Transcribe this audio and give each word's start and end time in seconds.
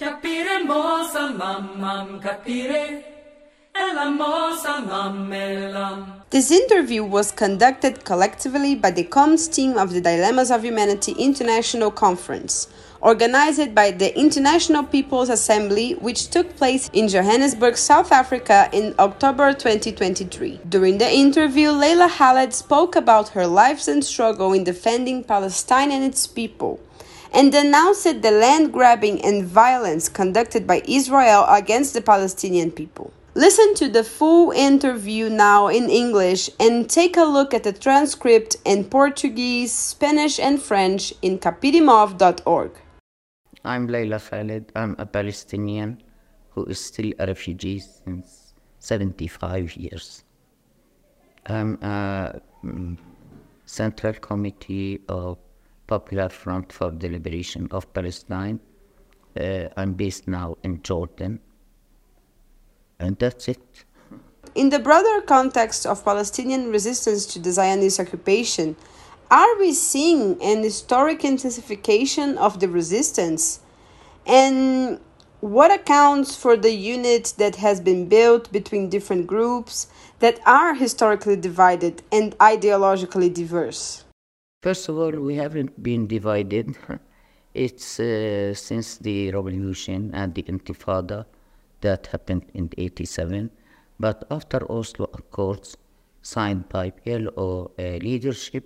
Capire 0.00 0.64
mosa 0.64 1.34
mamam 1.36 2.22
capire 2.22 3.02
This 6.30 6.52
interview 6.52 7.02
was 7.02 7.32
conducted 7.32 8.04
collectively 8.04 8.76
by 8.76 8.92
the 8.92 9.02
comms 9.02 9.52
team 9.52 9.76
of 9.76 9.92
the 9.92 10.00
Dilemmas 10.00 10.52
of 10.52 10.62
Humanity 10.62 11.12
International 11.18 11.90
Conference, 11.90 12.68
organized 13.00 13.74
by 13.74 13.90
the 13.90 14.16
International 14.16 14.84
People's 14.84 15.30
Assembly, 15.30 15.94
which 15.94 16.28
took 16.28 16.54
place 16.54 16.88
in 16.92 17.08
Johannesburg, 17.08 17.76
South 17.76 18.12
Africa 18.12 18.70
in 18.72 18.94
October 19.00 19.52
2023. 19.52 20.60
During 20.68 20.98
the 20.98 21.10
interview, 21.10 21.70
Leila 21.72 22.08
Khaled 22.08 22.54
spoke 22.54 22.94
about 22.94 23.30
her 23.30 23.48
lives 23.48 23.88
and 23.88 24.04
struggle 24.04 24.52
in 24.52 24.62
defending 24.62 25.24
Palestine 25.24 25.90
and 25.90 26.04
its 26.04 26.28
people 26.28 26.78
and 27.32 27.52
denounced 27.52 28.22
the 28.22 28.30
land 28.30 28.72
grabbing 28.72 29.24
and 29.24 29.44
violence 29.44 30.08
conducted 30.08 30.66
by 30.66 30.82
Israel 30.86 31.44
against 31.48 31.94
the 31.94 32.00
Palestinian 32.00 32.70
people. 32.70 33.12
Listen 33.34 33.74
to 33.76 33.88
the 33.88 34.02
full 34.02 34.50
interview 34.50 35.28
now 35.28 35.68
in 35.68 35.88
English 35.88 36.50
and 36.58 36.90
take 36.90 37.16
a 37.16 37.22
look 37.22 37.54
at 37.54 37.62
the 37.62 37.72
transcript 37.72 38.56
in 38.64 38.84
Portuguese, 38.84 39.72
Spanish, 39.72 40.40
and 40.40 40.60
French 40.60 41.12
in 41.22 41.38
capiremov.org. 41.38 42.72
I'm 43.64 43.86
Leila 43.86 44.18
Khaled. 44.18 44.72
I'm 44.74 44.96
a 44.98 45.06
Palestinian 45.06 46.02
who 46.50 46.64
is 46.64 46.80
still 46.80 47.12
a 47.18 47.26
refugee 47.26 47.78
since 47.78 48.54
75 48.80 49.76
years. 49.76 50.24
I'm 51.46 51.78
a 51.82 52.40
mm, 52.64 52.96
Central 53.66 54.14
Committee 54.14 55.00
of 55.08 55.38
Popular 55.88 56.28
Front 56.28 56.72
for 56.72 56.92
the 56.92 57.08
Liberation 57.08 57.66
of 57.72 57.92
Palestine. 57.92 58.60
Uh, 59.38 59.68
I'm 59.76 59.94
based 59.94 60.28
now 60.28 60.56
in 60.62 60.82
Jordan 60.82 61.40
and 63.00 63.18
that's 63.18 63.48
it. 63.48 63.84
In 64.54 64.70
the 64.70 64.78
broader 64.78 65.20
context 65.24 65.86
of 65.86 66.04
Palestinian 66.04 66.70
resistance 66.70 67.26
to 67.26 67.38
the 67.38 67.52
Zionist 67.52 68.00
occupation, 68.00 68.76
are 69.30 69.58
we 69.58 69.72
seeing 69.72 70.40
an 70.42 70.62
historic 70.62 71.24
intensification 71.24 72.38
of 72.38 72.60
the 72.60 72.68
resistance? 72.68 73.60
And 74.26 75.00
what 75.40 75.70
accounts 75.70 76.34
for 76.34 76.56
the 76.56 76.72
unit 76.72 77.34
that 77.36 77.56
has 77.56 77.80
been 77.80 78.08
built 78.08 78.50
between 78.50 78.88
different 78.88 79.26
groups 79.26 79.86
that 80.18 80.40
are 80.46 80.74
historically 80.74 81.36
divided 81.36 82.02
and 82.10 82.36
ideologically 82.38 83.32
diverse? 83.32 84.04
First 84.60 84.88
of 84.88 84.98
all, 84.98 85.12
we 85.12 85.36
haven't 85.36 85.80
been 85.84 86.08
divided. 86.08 86.76
It's 87.54 88.00
uh, 88.00 88.54
since 88.54 88.98
the 88.98 89.30
revolution 89.30 90.10
and 90.12 90.34
the 90.34 90.42
Intifada 90.42 91.26
that 91.80 92.08
happened 92.08 92.46
in 92.54 92.68
87. 92.76 93.50
But 94.00 94.24
after 94.32 94.70
Oslo 94.70 95.10
Accords, 95.14 95.76
signed 96.22 96.68
by 96.68 96.90
PLO 96.90 97.70
uh, 97.78 97.82
leadership, 98.04 98.64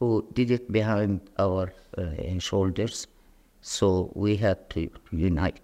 who 0.00 0.26
did 0.32 0.50
it 0.50 0.72
behind 0.72 1.20
our 1.38 1.72
uh, 1.96 2.38
shoulders, 2.40 3.06
so 3.60 4.10
we 4.16 4.34
had 4.34 4.68
to 4.70 4.90
unite. 5.12 5.60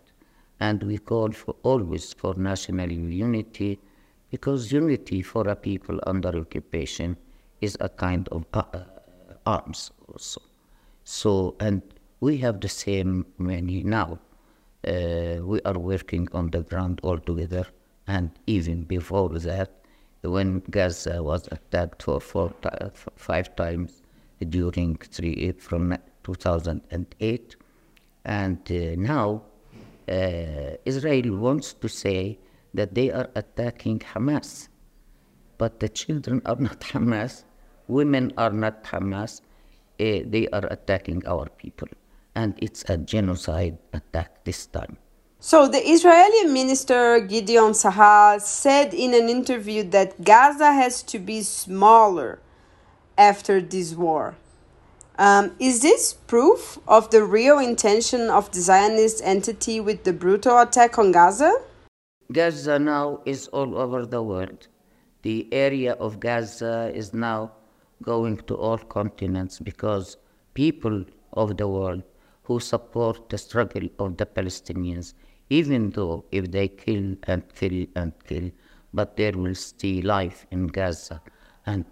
And 0.61 0.85
we 0.85 0.99
called 0.99 1.35
for 1.35 1.57
always 1.65 2.13
for 2.13 2.35
national 2.35 2.93
unity, 2.93 3.81
because 4.31 4.71
unity 4.71 5.21
for 5.21 5.49
a 5.49 5.57
people 5.57 5.99
under 6.07 6.29
occupation 6.29 7.17
is 7.61 7.77
a 7.81 7.89
kind 7.89 8.29
of 8.29 8.47
uh, 8.55 8.85
arms 9.55 9.91
also. 10.09 10.41
So, 11.05 11.31
and 11.67 11.83
we 12.21 12.33
have 12.45 12.61
the 12.61 12.69
same 12.69 13.27
many 13.39 13.83
now 13.83 14.19
uh, 14.87 15.39
we 15.43 15.61
are 15.63 15.79
working 15.79 16.29
on 16.33 16.51
the 16.51 16.63
ground 16.63 17.01
all 17.03 17.19
together. 17.19 17.67
And 18.07 18.31
even 18.47 18.85
before 18.85 19.29
that, 19.31 19.71
when 20.23 20.61
Gaza 20.71 21.23
was 21.23 21.49
attacked 21.51 22.03
for 22.03 22.21
four, 22.21 22.53
five 23.17 23.55
times 23.57 24.03
during 24.49 24.97
three 24.97 25.53
from 25.59 25.97
2008, 26.25 27.57
and 28.25 28.59
uh, 28.71 28.75
now 28.97 29.43
uh, 30.09 30.77
Israel 30.85 31.37
wants 31.37 31.73
to 31.75 31.89
say 31.89 32.39
that 32.75 32.95
they 32.95 33.11
are 33.11 33.29
attacking 33.35 33.99
Hamas, 34.01 34.69
but 35.59 35.81
the 35.81 35.89
children 35.89 36.41
are 36.47 36.57
not 36.57 36.81
Hamas, 36.93 37.45
women 37.89 38.33
are 38.37 38.53
not 38.53 38.85
Hamas. 38.85 39.41
They 39.99 40.49
are 40.53 40.67
attacking 40.71 41.27
our 41.27 41.49
people 41.49 41.89
and 42.35 42.55
it's 42.59 42.85
a 42.89 42.97
genocide 42.97 43.79
attack 43.93 44.45
this 44.45 44.67
time. 44.67 44.97
So, 45.41 45.69
the 45.69 45.79
Israeli 45.79 46.53
minister 46.53 47.21
Gideon 47.21 47.75
Sa'ar 47.75 48.41
said 48.41 48.95
in 48.95 49.15
an 49.15 49.29
interview 49.29 49.83
that 49.91 50.25
Gaza 50.25 50.73
has 50.73 51.03
to 51.05 51.19
be 51.19 51.43
smaller 51.43 52.41
after 53.17 53.61
this 53.61 53.95
war. 53.95 54.37
Um, 55.19 55.55
is 55.59 55.83
this 55.83 56.13
proof 56.13 56.79
of 56.87 57.11
the 57.11 57.25
real 57.25 57.59
intention 57.59 58.31
of 58.31 58.51
the 58.53 58.61
Zionist 58.61 59.21
entity 59.25 59.81
with 59.81 60.05
the 60.05 60.13
brutal 60.13 60.59
attack 60.59 60.99
on 60.99 61.11
Gaza? 61.11 61.53
Gaza 62.33 62.79
now 62.79 63.21
is 63.25 63.49
all 63.49 63.77
over 63.77 64.07
the 64.07 64.23
world. 64.23 64.69
The 65.23 65.49
area 65.51 65.95
of 65.95 66.21
Gaza 66.21 66.93
is 66.95 67.13
now 67.13 67.53
going 68.03 68.37
to 68.49 68.55
all 68.55 68.79
continents 68.79 69.59
because 69.59 70.17
people 70.55 71.05
of 71.33 71.57
the 71.57 71.69
world 71.69 72.03
who 72.45 72.59
support 72.61 73.29
the 73.29 73.39
struggle 73.39 73.89
of 73.99 74.17
the 74.17 74.27
Palestinians, 74.27 75.15
even 75.51 75.91
though 75.91 76.25
if 76.33 76.51
they 76.51 76.69
kill 76.69 77.15
and 77.25 77.43
kill 77.55 77.87
and 77.95 78.13
kill, 78.27 78.51
but 78.95 79.17
there 79.17 79.33
will 79.33 79.55
still 79.55 80.05
life 80.05 80.47
in 80.51 80.67
Gaza. 80.67 81.21
And 81.67 81.85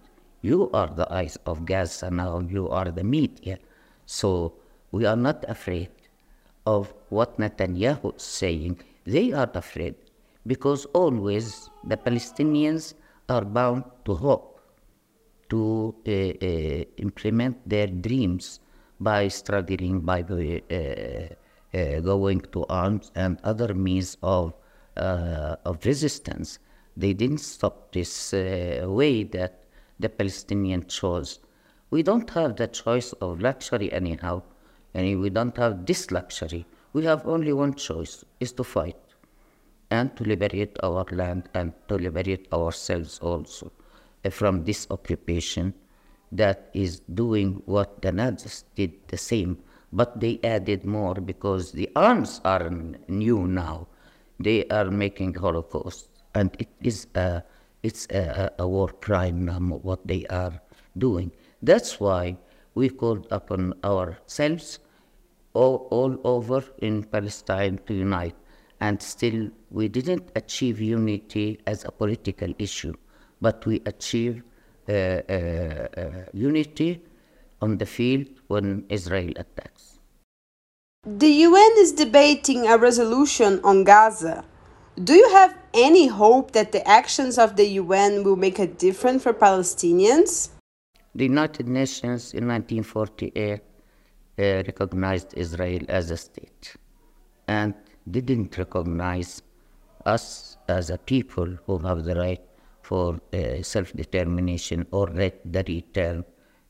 you 0.43 0.71
are 0.73 0.89
the 0.89 1.13
eyes 1.13 1.37
of 1.47 1.67
Gaza 1.67 2.11
now, 2.11 2.41
you 2.41 2.69
are 2.69 2.91
the 2.91 3.05
media. 3.05 3.59
So 4.07 4.55
we 4.93 5.05
are 5.05 5.17
not 5.17 5.45
afraid 5.49 5.91
of 6.67 6.93
what 7.11 7.39
Netanyahu 7.39 8.17
is 8.17 8.23
saying. 8.23 8.81
They 9.05 9.33
are 9.33 9.51
afraid 9.55 9.95
because 10.47 10.85
always 10.87 11.71
the 11.85 11.97
Palestinians 11.97 12.95
are 13.29 13.45
bound 13.45 13.85
to 14.05 14.15
hope, 14.15 14.56
to 15.49 15.95
uh, 16.07 16.11
uh, 16.11 16.85
implement 16.97 17.57
their 17.69 17.87
dreams 17.87 18.61
by 19.01 19.29
struggling, 19.29 20.01
by 20.01 20.23
the, 20.23 20.63
uh, 21.75 22.01
going 22.01 22.41
to 22.41 22.65
arms 22.67 23.11
and 23.15 23.39
other 23.45 23.75
means 23.75 24.17
of, 24.23 24.55
of 24.97 25.85
resistance. 25.85 26.59
They 26.97 27.13
didn't 27.13 27.39
stop 27.39 27.93
this 27.93 28.33
way 28.33 29.25
that 29.25 29.65
the 30.01 30.09
Palestinian 30.09 30.87
chose. 30.87 31.41
We 31.91 32.03
don't 32.03 32.31
have 32.31 32.57
the 32.57 32.69
choice 32.69 33.13
of 33.15 33.41
luxury 33.41 33.93
anyhow, 33.93 34.43
and 34.95 35.21
we 35.21 35.29
don't 35.29 35.57
have 35.59 35.85
this 35.85 36.11
luxury. 36.11 36.65
We 36.95 37.05
have 37.05 37.27
only 37.27 37.53
one 37.53 37.75
choice, 37.75 38.25
is 38.41 38.53
to 38.53 38.65
fight 38.65 38.97
and 39.91 40.17
to 40.17 40.25
liberate 40.25 40.79
our 40.83 41.05
land 41.13 41.51
and 41.55 41.73
to 41.89 41.97
liberate 41.97 42.51
ourselves 42.53 43.19
also 43.19 43.71
Uh, 44.27 44.31
from 44.31 44.65
this 44.65 44.87
occupation 44.91 45.73
that 46.33 46.71
is 46.75 47.01
doing 47.15 47.63
what 47.67 48.03
the 48.03 48.11
Nazis 48.11 48.65
did 48.75 48.93
the 49.07 49.17
same, 49.17 49.57
but 49.93 50.19
they 50.19 50.41
added 50.43 50.85
more 50.85 51.15
because 51.15 51.71
the 51.71 51.89
arms 51.95 52.41
are 52.45 52.71
new 53.07 53.47
now. 53.47 53.87
They 54.41 54.67
are 54.69 54.91
making 54.91 55.35
Holocaust, 55.35 56.09
and 56.35 56.51
it 56.59 56.69
is 56.83 57.07
a, 57.15 57.43
it's 57.83 58.07
a, 58.11 58.51
a 58.59 58.67
war 58.67 58.89
crime 58.89 59.47
what 59.83 60.05
they 60.07 60.27
are 60.27 60.61
doing. 60.99 61.31
That's 61.63 62.01
why 62.01 62.37
we 62.75 62.89
called 62.89 63.29
upon 63.31 63.75
ourselves 63.85 64.81
all, 65.55 65.87
all 65.91 66.19
over 66.25 66.65
in 66.79 67.05
Palestine 67.05 67.79
to 67.87 67.95
unite, 67.95 68.37
and 68.81 69.01
still 69.01 69.51
we 69.71 69.89
didn't 69.89 70.31
achieve 70.35 70.81
unity 70.81 71.61
as 71.67 71.85
a 71.85 71.93
political 71.93 72.53
issue, 72.59 72.95
but 73.41 73.65
we 73.67 73.83
achieve 73.87 74.43
uh, 74.89 74.93
uh, 74.93 75.89
uh, 75.97 76.11
unity 76.33 77.03
on 77.61 77.79
the 77.79 77.87
field 77.87 78.27
when 78.49 78.85
Israel 78.89 79.33
attacks. 79.37 79.99
The 81.05 81.29
UN 81.29 81.73
is 81.79 81.93
debating 81.93 82.67
a 82.67 82.77
resolution 82.77 83.61
on 83.63 83.85
Gaza. 83.85 84.45
Do 85.03 85.15
you 85.15 85.29
have 85.31 85.57
any 85.75 86.07
hope 86.07 86.53
that 86.53 86.73
the 86.73 86.87
actions 86.89 87.39
of 87.39 87.57
the 87.57 87.67
UN 87.83 88.25
will 88.25 88.37
make 88.37 88.59
a 88.59 88.67
difference 88.67 89.23
for 89.23 89.33
Palestinians? 89.33 90.51
The 91.15 91.25
United 91.25 91.69
Nations 91.69 92.35
in 92.35 92.47
1948 92.49 93.61
uh, 94.39 94.43
recognized 94.67 95.35
Israel 95.35 95.83
as 95.89 96.11
a 96.11 96.17
state 96.17 96.75
and 97.49 97.75
didn't 98.11 98.57
recognize 98.59 99.43
us 100.05 100.57
as 100.69 100.91
a 100.91 100.99
people 100.99 101.57
who 101.67 101.79
have 101.79 102.05
the 102.05 102.15
right 102.15 102.41
for 102.87 103.19
uh, 103.33 103.61
self-determination 103.63 104.87
or 104.93 105.07
the 105.09 105.65
return 105.67 106.25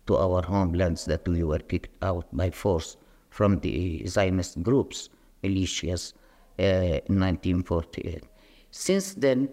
to 0.06 0.16
our 0.16 0.40
homelands 0.42 1.04
that 1.04 1.28
we 1.28 1.42
were 1.42 1.58
kicked 1.58 1.94
out 2.02 2.24
by 2.32 2.48
force 2.48 2.96
from 3.28 3.60
the 3.60 4.06
Zionist 4.06 4.62
groups, 4.62 5.10
militias, 5.44 6.14
in 6.56 7.20
1948. 7.20 8.24
Since 8.70 9.14
then, 9.14 9.50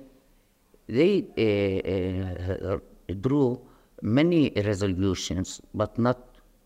they 0.88 1.26
uh, 1.38 2.76
uh, 2.76 2.80
drew 3.20 3.60
many 4.02 4.52
resolutions, 4.56 5.60
but 5.74 5.98
not 5.98 6.18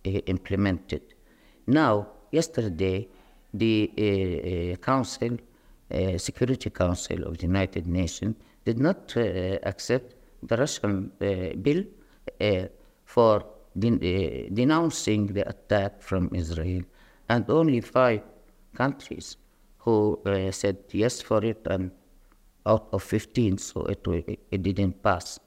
uh, 0.05 0.09
implemented. 0.27 1.01
Now, 1.65 2.07
yesterday, 2.31 3.07
the 3.51 4.77
Council, 4.81 5.37
Security 6.17 6.69
Council 6.69 7.23
of 7.23 7.37
the 7.37 7.43
United 7.47 7.87
Nations, 7.87 8.35
did 8.67 8.79
not 8.79 9.15
uh, 9.15 9.21
accept 9.71 10.15
the 10.43 10.57
Russian 10.57 11.11
uh, 11.21 11.55
bill 11.65 11.81
uh, 12.41 12.65
for 13.05 13.45
den- 13.79 14.01
denouncing 14.53 15.27
the 15.27 15.47
attack 15.53 16.01
from 16.01 16.29
Israel, 16.33 16.83
and 17.29 17.49
only 17.49 17.79
five 17.81 18.21
countries 18.75 19.37
who 19.83 20.19
uh, 20.25 20.51
said 20.51 20.77
yes 20.91 21.21
for 21.21 21.43
it, 21.45 21.61
and 21.69 21.91
out 22.65 22.87
of 22.91 23.01
15, 23.03 23.57
so 23.57 23.85
it, 23.85 24.05
it 24.51 24.61
didn't 24.61 25.01
pass. 25.01 25.39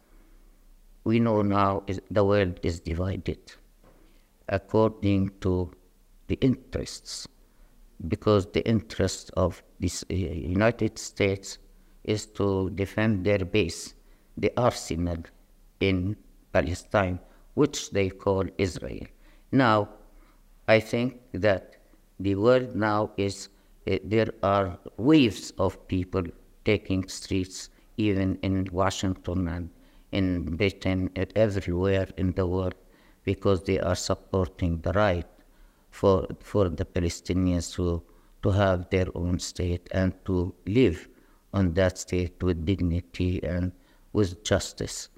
We 1.05 1.20
know 1.20 1.43
now 1.43 1.82
is, 1.87 2.00
the 2.11 2.25
world 2.25 2.58
is 2.62 2.81
divided 2.81 3.43
according 4.49 5.31
to 5.40 5.70
the 6.28 6.38
interests, 6.40 7.28
because 8.08 8.46
the 8.46 8.66
interests 8.66 9.31
of 9.37 9.62
the 9.78 9.90
uh, 10.11 10.14
United 10.14 10.99
States 10.99 11.58
is 12.15 12.27
to 12.39 12.71
defend 12.83 13.25
their 13.25 13.45
base, 13.57 13.95
the 14.37 14.51
arsenal 14.57 15.21
in 15.81 16.17
Palestine, 16.53 17.19
which 17.55 17.91
they 17.91 18.09
call 18.25 18.45
Israel. 18.59 19.07
Now, 19.53 19.77
I 20.69 20.79
think 20.81 21.21
that 21.33 21.77
the 22.19 22.35
world 22.35 22.75
now 22.75 23.01
is, 23.17 23.49
uh, 23.91 23.99
there 24.05 24.33
are 24.43 24.79
waves 24.97 25.53
of 25.59 25.87
people 25.89 26.25
taking 26.65 27.03
streets, 27.09 27.71
even 27.97 28.39
in 28.43 28.55
Washington 28.73 29.49
and 29.49 29.71
in 30.12 30.57
Britain 30.57 31.11
and 31.17 31.33
everywhere 31.37 32.09
in 32.17 32.33
the 32.33 32.47
world, 32.47 32.75
because 33.25 33.62
they 33.65 33.79
are 33.79 33.95
supporting 34.11 34.81
the 34.81 34.93
right 34.93 35.27
for, 35.91 36.27
for 36.41 36.69
the 36.69 36.85
Palestinians 36.85 37.75
to, 37.75 38.03
to 38.43 38.51
have 38.51 38.89
their 38.91 39.07
own 39.15 39.39
state 39.39 39.89
and 39.93 40.12
to 40.25 40.55
live 40.67 41.09
on 41.52 41.75
that 41.75 41.99
state 41.99 42.43
with 42.43 42.64
dignity 42.64 43.43
and 43.43 43.73
with 44.12 44.44
justice. 44.44 45.08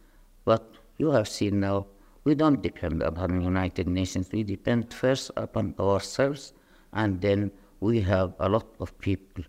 But 0.44 0.74
you 0.98 1.10
have 1.10 1.28
seen 1.28 1.60
now, 1.60 1.86
we 2.24 2.34
don't 2.34 2.62
depend 2.62 3.02
upon 3.02 3.38
the 3.38 3.44
United 3.44 3.88
Nations. 3.88 4.30
We 4.32 4.44
depend 4.44 4.92
first 4.92 5.30
upon 5.36 5.74
ourselves, 5.78 6.52
and 6.92 7.20
then 7.20 7.50
we 7.80 8.00
have 8.02 8.34
a 8.38 8.48
lot 8.48 8.66
of 8.80 8.96
people 8.98 9.44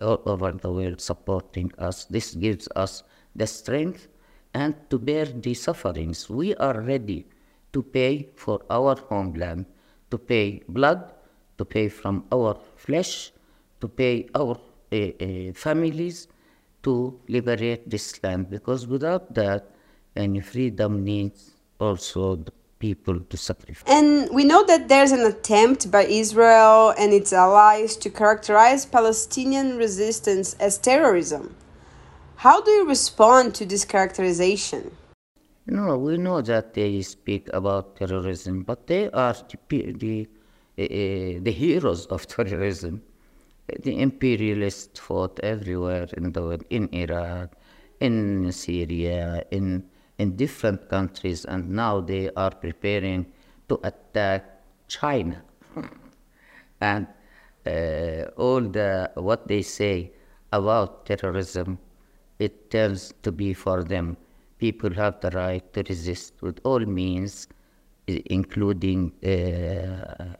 all 0.00 0.22
over 0.26 0.52
the 0.52 0.70
world 0.70 1.00
supporting 1.00 1.72
us. 1.78 2.04
This 2.04 2.34
gives 2.34 2.68
us 2.76 3.02
the 3.34 3.46
strength 3.46 4.08
and 4.54 4.74
to 4.90 4.98
bear 4.98 5.26
the 5.26 5.54
sufferings. 5.54 6.28
We 6.28 6.54
are 6.56 6.80
ready 6.80 7.26
to 7.72 7.82
pay 7.82 8.28
for 8.36 8.60
our 8.70 8.96
homeland, 9.08 9.66
to 10.10 10.18
pay 10.18 10.62
blood, 10.68 11.12
to 11.58 11.64
pay 11.64 11.88
from 11.88 12.24
our 12.32 12.58
flesh, 12.76 13.32
to 13.80 13.88
pay 13.88 14.28
our 14.34 14.56
Uh, 14.92 14.96
uh, 15.24 15.52
families 15.54 16.28
to 16.82 17.18
liberate 17.26 17.88
this 17.88 18.22
land. 18.22 18.50
Because 18.50 18.86
without 18.86 19.32
that, 19.32 19.70
any 20.14 20.40
freedom 20.40 21.02
needs 21.02 21.52
also 21.80 22.36
the 22.36 22.52
people 22.78 23.18
to 23.20 23.36
sacrifice. 23.38 23.84
And 23.86 24.28
we 24.34 24.44
know 24.44 24.66
that 24.66 24.88
there's 24.88 25.12
an 25.12 25.24
attempt 25.24 25.90
by 25.90 26.04
Israel 26.04 26.92
and 26.98 27.14
its 27.14 27.32
allies 27.32 27.96
to 28.02 28.10
characterize 28.10 28.84
Palestinian 28.84 29.78
resistance 29.78 30.52
as 30.60 30.76
terrorism. 30.76 31.54
How 32.36 32.60
do 32.60 32.70
you 32.72 32.86
respond 32.86 33.54
to 33.54 33.64
this 33.64 33.86
characterization? 33.86 34.94
No, 35.66 35.96
we 35.96 36.18
know 36.18 36.42
that 36.42 36.74
they 36.74 37.00
speak 37.00 37.48
about 37.54 37.96
terrorism, 37.96 38.62
but 38.62 38.86
they 38.88 39.08
are 39.12 39.36
the, 39.68 39.92
the, 39.92 40.28
uh, 40.76 40.82
uh, 40.82 41.40
the 41.46 41.54
heroes 41.62 42.04
of 42.06 42.26
terrorism. 42.36 43.00
The 43.66 44.00
imperialists 44.00 44.98
fought 44.98 45.40
everywhere 45.40 46.08
in 46.16 46.32
the 46.32 46.42
world, 46.42 46.64
in 46.70 46.88
Iraq, 46.92 47.54
in 48.00 48.50
Syria, 48.52 49.44
in 49.50 49.84
in 50.18 50.36
different 50.36 50.88
countries, 50.88 51.44
and 51.44 51.70
now 51.70 52.00
they 52.00 52.30
are 52.36 52.50
preparing 52.50 53.26
to 53.68 53.80
attack 53.82 54.44
China. 54.88 55.42
and 56.80 57.06
uh, 57.66 58.30
all 58.36 58.60
the 58.60 59.10
what 59.14 59.48
they 59.48 59.62
say 59.62 60.12
about 60.52 61.06
terrorism, 61.06 61.78
it 62.38 62.70
turns 62.70 63.14
to 63.22 63.32
be 63.32 63.54
for 63.54 63.84
them. 63.84 64.16
People 64.58 64.92
have 64.94 65.20
the 65.20 65.30
right 65.30 65.72
to 65.72 65.82
resist 65.88 66.34
with 66.42 66.60
all 66.64 66.80
means, 66.80 67.48
including 68.06 69.12
uh, 69.24 70.34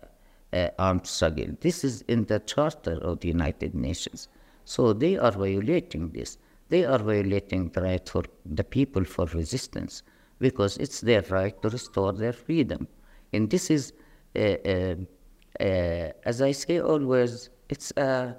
uh, 0.53 0.69
armed 0.79 1.07
struggle. 1.07 1.57
This 1.61 1.85
is 1.85 2.03
in 2.03 2.25
the 2.25 2.41
Charter 2.41 2.99
of 3.03 3.21
the 3.21 3.29
United 3.29 3.75
Nations. 3.75 4.29
So 4.65 4.93
they 4.93 5.17
are 5.17 5.33
violating 5.33 6.11
this 6.11 6.39
they 6.73 6.87
are 6.87 7.03
violating 7.13 7.69
the 7.75 7.83
right 7.83 8.09
for 8.09 8.23
the 8.59 8.65
people 8.65 9.05
for 9.05 9.27
resistance 9.41 10.03
because 10.39 10.79
it's 10.79 11.03
their 11.03 11.23
right 11.37 11.55
to 11.61 11.69
restore 11.69 12.13
their 12.15 12.33
freedom. 12.33 12.89
And 13.35 13.51
this 13.51 13.71
is, 13.71 13.93
uh, 14.35 14.41
uh, 14.41 14.95
uh, 15.61 16.31
as 16.31 16.41
I 16.41 16.53
say 16.53 16.81
always, 16.81 17.51
it's 17.69 17.93
a 17.99 18.37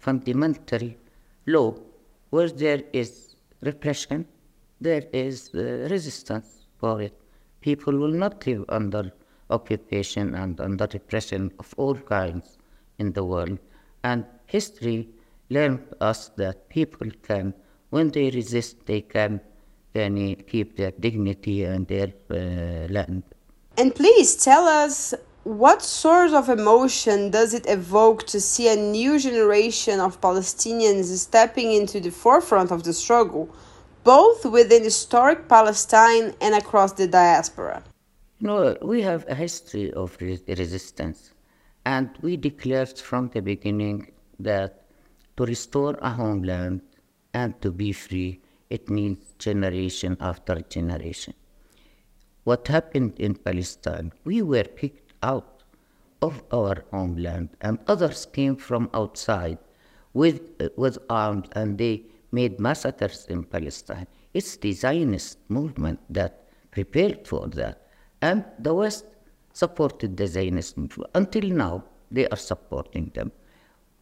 fundamental 0.00 0.84
law 1.46 1.76
where 2.30 2.48
there 2.48 2.82
is 2.92 3.36
repression, 3.62 4.26
there 4.80 5.04
is 5.12 5.50
uh, 5.54 5.86
resistance 5.88 6.66
for 6.80 7.00
it. 7.00 7.14
People 7.60 7.96
will 7.96 8.16
not 8.24 8.44
live 8.48 8.64
under 8.68 9.12
occupation 9.50 10.34
and 10.34 10.60
under 10.60 10.86
repression 10.92 11.52
of 11.58 11.74
all 11.76 11.94
kinds 11.94 12.58
in 12.98 13.12
the 13.12 13.24
world. 13.24 13.58
And 14.04 14.24
history 14.46 15.08
learned 15.50 15.82
us 16.00 16.28
that 16.36 16.68
people 16.68 17.08
can 17.22 17.54
when 17.90 18.10
they 18.10 18.30
resist, 18.30 18.84
they 18.86 19.00
can 19.00 19.40
then 19.92 20.34
keep 20.46 20.76
their 20.76 20.90
dignity 20.90 21.64
and 21.64 21.86
their 21.86 22.12
uh, 22.30 22.92
land. 22.92 23.22
And 23.78 23.94
please 23.94 24.36
tell 24.36 24.66
us 24.66 25.14
what 25.44 25.80
sort 25.82 26.32
of 26.32 26.48
emotion 26.48 27.30
does 27.30 27.54
it 27.54 27.66
evoke 27.68 28.26
to 28.26 28.40
see 28.40 28.68
a 28.68 28.76
new 28.76 29.18
generation 29.18 30.00
of 30.00 30.20
Palestinians 30.20 31.04
stepping 31.16 31.72
into 31.72 32.00
the 32.00 32.10
forefront 32.10 32.72
of 32.72 32.82
the 32.82 32.92
struggle, 32.92 33.48
both 34.02 34.44
within 34.44 34.82
historic 34.82 35.48
Palestine 35.48 36.34
and 36.40 36.54
across 36.54 36.92
the 36.92 37.06
diaspora? 37.06 37.82
No, 38.38 38.76
we 38.82 39.00
have 39.00 39.24
a 39.28 39.34
history 39.34 39.90
of 39.94 40.18
resistance, 40.20 41.32
and 41.86 42.10
we 42.20 42.36
declared 42.36 42.98
from 42.98 43.30
the 43.30 43.40
beginning 43.40 44.12
that 44.38 44.82
to 45.38 45.46
restore 45.46 45.96
a 46.02 46.10
homeland 46.10 46.82
and 47.32 47.58
to 47.62 47.70
be 47.70 47.92
free, 47.92 48.42
it 48.68 48.90
needs 48.90 49.32
generation 49.38 50.18
after 50.20 50.60
generation. 50.60 51.32
What 52.44 52.68
happened 52.68 53.18
in 53.18 53.36
Palestine? 53.36 54.12
We 54.24 54.42
were 54.42 54.64
picked 54.64 55.14
out 55.22 55.62
of 56.20 56.42
our 56.52 56.84
homeland, 56.90 57.56
and 57.62 57.78
others 57.86 58.26
came 58.26 58.56
from 58.56 58.90
outside 58.92 59.58
with, 60.12 60.42
with 60.76 60.98
arms, 61.08 61.48
and 61.52 61.78
they 61.78 62.04
made 62.32 62.60
massacres 62.60 63.24
in 63.30 63.44
Palestine. 63.44 64.06
It's 64.34 64.56
the 64.56 64.72
Zionist 64.72 65.38
movement 65.48 66.00
that 66.10 66.44
prepared 66.70 67.26
for 67.26 67.48
that. 67.48 67.85
And 68.22 68.44
the 68.58 68.74
West 68.74 69.04
supported 69.52 70.16
the 70.16 70.26
Zionist 70.26 70.76
movement. 70.76 71.10
Until 71.14 71.48
now, 71.50 71.84
they 72.10 72.26
are 72.28 72.36
supporting 72.36 73.10
them. 73.14 73.32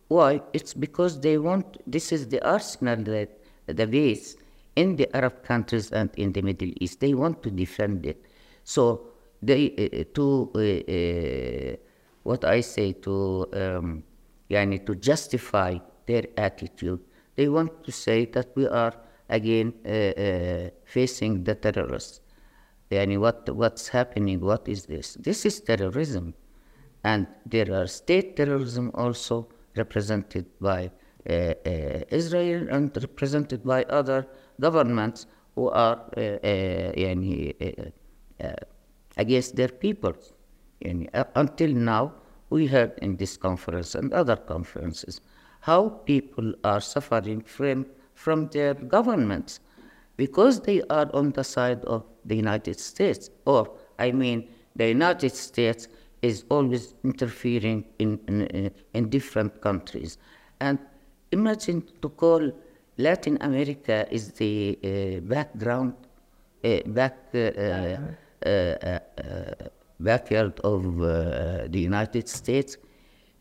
Why? 0.08 0.42
It's 0.52 0.74
because 0.74 1.20
they 1.20 1.38
want, 1.38 1.78
this 1.86 2.12
is 2.12 2.28
the 2.28 2.44
arsenal 2.46 3.02
that 3.04 3.38
the 3.66 3.86
base 3.86 4.36
in 4.76 4.96
the 4.96 5.14
Arab 5.16 5.42
countries 5.44 5.90
and 5.92 6.10
in 6.16 6.32
the 6.32 6.42
Middle 6.42 6.70
East. 6.80 7.00
They 7.00 7.14
want 7.14 7.42
to 7.42 7.50
defend 7.50 8.06
it. 8.06 8.24
So 8.64 9.08
they, 9.42 9.72
uh, 9.72 10.04
to, 10.14 10.50
uh, 10.54 10.60
uh, 10.60 11.76
what 12.22 12.44
I 12.44 12.60
say, 12.60 12.92
to, 12.92 13.46
um, 13.52 14.04
yani 14.50 14.84
to 14.86 14.94
justify 14.94 15.78
their 16.06 16.24
attitude, 16.36 17.00
they 17.36 17.48
want 17.48 17.84
to 17.84 17.92
say 17.92 18.26
that 18.26 18.48
we 18.54 18.66
are 18.66 18.94
again 19.28 19.72
uh, 19.84 19.88
uh, 19.88 20.70
facing 20.84 21.44
the 21.44 21.54
terrorists. 21.54 22.20
Yani 22.94 23.18
what, 23.18 23.48
what's 23.54 23.88
happening? 23.88 24.40
What 24.40 24.68
is 24.68 24.86
this? 24.86 25.14
This 25.14 25.44
is 25.44 25.60
terrorism. 25.60 26.34
And 27.02 27.26
there 27.44 27.72
are 27.74 27.86
state 27.86 28.36
terrorism 28.36 28.90
also 28.94 29.48
represented 29.76 30.46
by 30.60 30.90
uh, 31.28 31.32
uh, 31.32 32.00
Israel 32.10 32.68
and 32.70 32.96
represented 32.96 33.64
by 33.64 33.84
other 33.84 34.26
governments 34.60 35.26
who 35.54 35.70
are 35.70 35.98
uh, 36.16 36.90
against 39.16 39.56
their 39.56 39.68
peoples. 39.68 40.32
until 41.34 41.72
now, 41.72 42.12
we 42.50 42.66
heard 42.66 42.92
in 43.00 43.16
this 43.16 43.36
conference 43.36 43.94
and 43.94 44.12
other 44.12 44.36
conferences 44.36 45.20
how 45.60 45.88
people 45.88 46.52
are 46.62 46.80
suffering 46.80 47.40
from, 47.40 47.86
from 48.14 48.48
their 48.48 48.74
governments 48.74 49.60
because 50.16 50.60
they 50.60 50.82
are 50.90 51.10
on 51.14 51.32
the 51.32 51.44
side 51.44 51.84
of 51.84 52.04
the 52.24 52.36
United 52.36 52.78
States. 52.78 53.30
Or, 53.44 53.70
I 53.98 54.12
mean, 54.12 54.48
the 54.76 54.88
United 54.88 55.34
States 55.34 55.88
is 56.22 56.44
always 56.48 56.94
interfering 57.04 57.84
in, 57.98 58.18
in, 58.28 58.70
in 58.94 59.08
different 59.10 59.60
countries. 59.60 60.18
And 60.60 60.78
imagine 61.32 61.82
to 62.00 62.08
call 62.08 62.50
Latin 62.96 63.38
America 63.40 64.06
is 64.10 64.32
the 64.32 64.78
uh, 64.82 65.20
background, 65.20 65.94
uh, 66.64 66.78
back, 66.86 67.18
uh, 67.34 67.38
uh, 67.38 67.98
uh, 68.46 68.48
uh 68.48 68.98
backyard 70.00 70.60
of 70.60 70.98
the 70.98 71.80
United 71.80 72.28
States. 72.28 72.76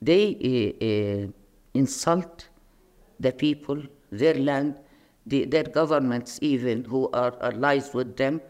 They 0.01 1.31
insult 1.73 2.49
the 3.19 3.31
people, 3.31 3.81
their 4.11 4.35
land, 4.35 4.75
the, 5.25 5.45
their 5.45 5.63
governments 5.63 6.39
even 6.41 6.83
who 6.85 7.09
are 7.11 7.35
allies 7.41 7.93
with 7.93 8.17
them, 8.17 8.41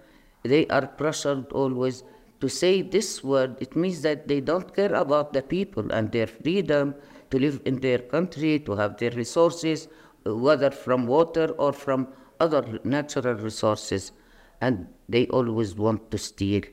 they 0.43 0.67
are 0.67 0.87
pressured 0.87 1.51
always 1.51 2.03
to 2.41 2.49
say 2.49 2.81
this 2.81 3.23
word. 3.23 3.55
It 3.61 3.75
means 3.75 4.01
that 4.01 4.27
they 4.27 4.41
don't 4.41 4.75
care 4.75 4.93
about 4.93 5.33
the 5.33 5.41
people 5.41 5.91
and 5.91 6.11
their 6.11 6.27
freedom 6.27 6.95
to 7.31 7.39
live 7.39 7.61
in 7.65 7.79
their 7.79 7.99
country, 7.99 8.59
to 8.59 8.75
have 8.75 8.97
their 8.97 9.11
resources, 9.11 9.87
whether 10.25 10.71
from 10.71 11.07
water 11.07 11.47
or 11.57 11.71
from 11.71 12.07
other 12.39 12.79
natural 12.83 13.35
resources. 13.35 14.11
And 14.59 14.87
they 15.07 15.27
always 15.27 15.75
want 15.75 16.11
to 16.11 16.17
steal 16.17 16.63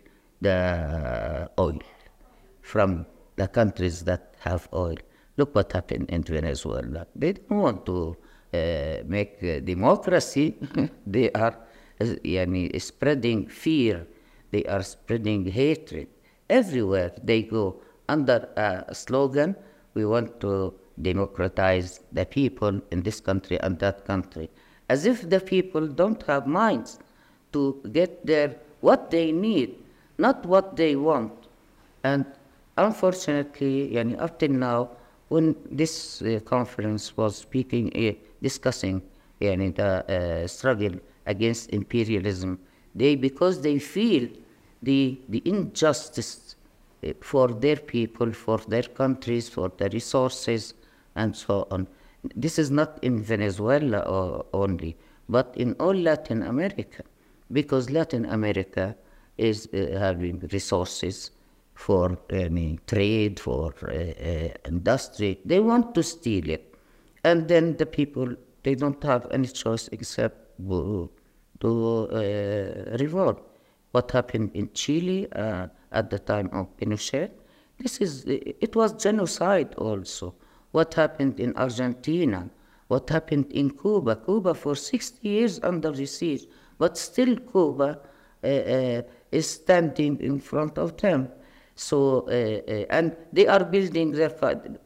the 0.41 1.51
oil 1.59 1.79
from 2.63 3.07
the 3.37 3.49
countries 3.49 4.05
that 4.05 4.35
have 4.41 4.69
oil. 4.73 4.97
Look 5.37 5.55
what 5.55 5.73
happened 5.73 6.11
in 6.11 6.23
Venezuela. 6.23 7.07
They 7.15 7.33
don't 7.35 7.61
want 7.61 7.87
to 7.87 8.17
make 8.53 9.39
uh, 9.43 9.61
democracy. 9.61 10.57
they 11.07 11.31
are 11.33 11.57
yani, 12.01 12.81
spreading 12.81 13.47
fear. 13.47 14.07
They 14.51 14.65
are 14.65 14.83
spreading 14.83 15.47
hatred. 15.47 16.09
Everywhere 16.49 17.13
they 17.23 17.43
go 17.43 17.81
under 18.09 18.49
a 18.57 18.95
slogan, 18.95 19.55
we 19.95 20.05
want 20.05 20.41
to 20.41 20.75
democratize 21.01 22.01
the 22.13 22.27
people 22.27 22.81
in 22.91 23.03
this 23.03 23.21
country 23.21 23.61
and 23.61 23.79
that 23.79 24.05
country. 24.05 24.51
As 24.89 25.07
if 25.07 25.29
the 25.29 25.41
people 25.41 25.87
don't 25.87 26.23
have 26.25 26.47
minds 26.47 26.99
to 27.53 27.81
get 27.93 28.27
their 28.27 28.57
what 28.81 29.11
they 29.11 29.31
need, 29.31 29.77
not 30.19 30.45
what 30.45 30.77
they 30.77 30.97
want. 30.97 31.33
And 32.03 32.25
unfortunately, 32.77 33.91
yani, 33.93 34.21
up 34.21 34.39
till 34.39 34.51
now, 34.51 34.91
when 35.29 35.55
this 35.71 36.23
uh, 36.23 36.41
conference 36.45 37.17
was 37.17 37.37
speaking, 37.37 37.93
uh, 37.95 38.15
discussing 38.43 39.03
yani, 39.41 39.75
the 39.75 40.43
uh, 40.45 40.47
struggle 40.47 40.99
against 41.27 41.71
imperialism, 41.71 42.59
they, 42.95 43.15
because 43.17 43.61
they 43.63 43.79
feel 43.79 44.29
the, 44.83 45.19
the 45.29 45.43
injustice 45.45 46.57
uh, 47.07 47.13
for 47.21 47.49
their 47.49 47.77
people, 47.77 48.33
for 48.33 48.59
their 48.59 48.83
countries, 48.83 49.49
for 49.49 49.71
the 49.77 49.89
resources, 49.91 50.75
and 51.17 51.35
so 51.37 51.67
on. 51.71 51.87
This 52.37 52.59
is 52.59 52.71
not 52.71 52.99
in 53.03 53.23
Venezuela 53.23 54.45
only, 54.53 54.97
but 55.29 55.55
in 55.57 55.75
all 55.81 55.95
Latin 55.95 56.43
America, 56.43 57.03
because 57.53 57.91
Latin 57.91 58.27
America 58.27 58.97
is 59.39 59.69
uh, 59.73 59.99
having 59.99 60.39
resources 60.53 61.31
for 61.75 62.19
any 62.29 62.79
trade, 62.87 63.41
for 63.41 63.73
uh, 63.83 63.89
uh, 63.89 64.49
industry. 64.69 65.41
They 65.45 65.61
want 65.61 65.95
to 65.95 66.03
steal 66.03 66.51
it. 66.51 66.70
And 67.25 67.49
then 67.49 67.77
the 67.77 67.87
people, 67.87 68.35
they 68.63 68.75
don't 68.75 69.03
have 69.03 69.27
any 69.31 69.49
choice 69.49 69.89
except 69.93 70.59
to, 70.59 71.11
uh, 71.63 72.97
revolt. 72.99 73.47
What 73.93 74.11
happened 74.13 74.53
in 74.55 74.71
Chile 74.73 75.27
uh, 75.33 75.67
at 75.93 76.11
the 76.11 76.19
time 76.19 76.49
of 76.53 76.77
Pinochet, 76.77 77.31
this 77.79 77.99
is, 77.99 78.25
it 78.27 78.77
was 78.77 78.93
genocide 78.93 79.75
also. 79.77 80.35
What 80.71 80.95
happened 80.95 81.41
in 81.41 81.57
Argentina, 81.57 82.49
what 82.91 83.09
happened 83.09 83.51
in 83.53 83.71
Cuba. 83.71 84.17
Cuba 84.17 84.53
for 84.53 84.75
60 84.75 85.29
years 85.29 85.61
under 85.63 85.93
the 85.93 86.07
siege, 86.07 86.47
but 86.79 86.99
still 86.99 87.37
Cuba 87.37 88.01
uh, 88.43 88.47
uh, 88.47 89.03
is 89.31 89.49
standing 89.49 90.21
in 90.21 90.41
front 90.41 90.77
of 90.77 90.97
them. 90.97 91.29
So, 91.75 92.29
uh, 92.29 92.71
uh, 92.71 92.87
and 92.91 93.17
they 93.33 93.47
are 93.47 93.65
building 93.65 94.11
their, 94.11 94.31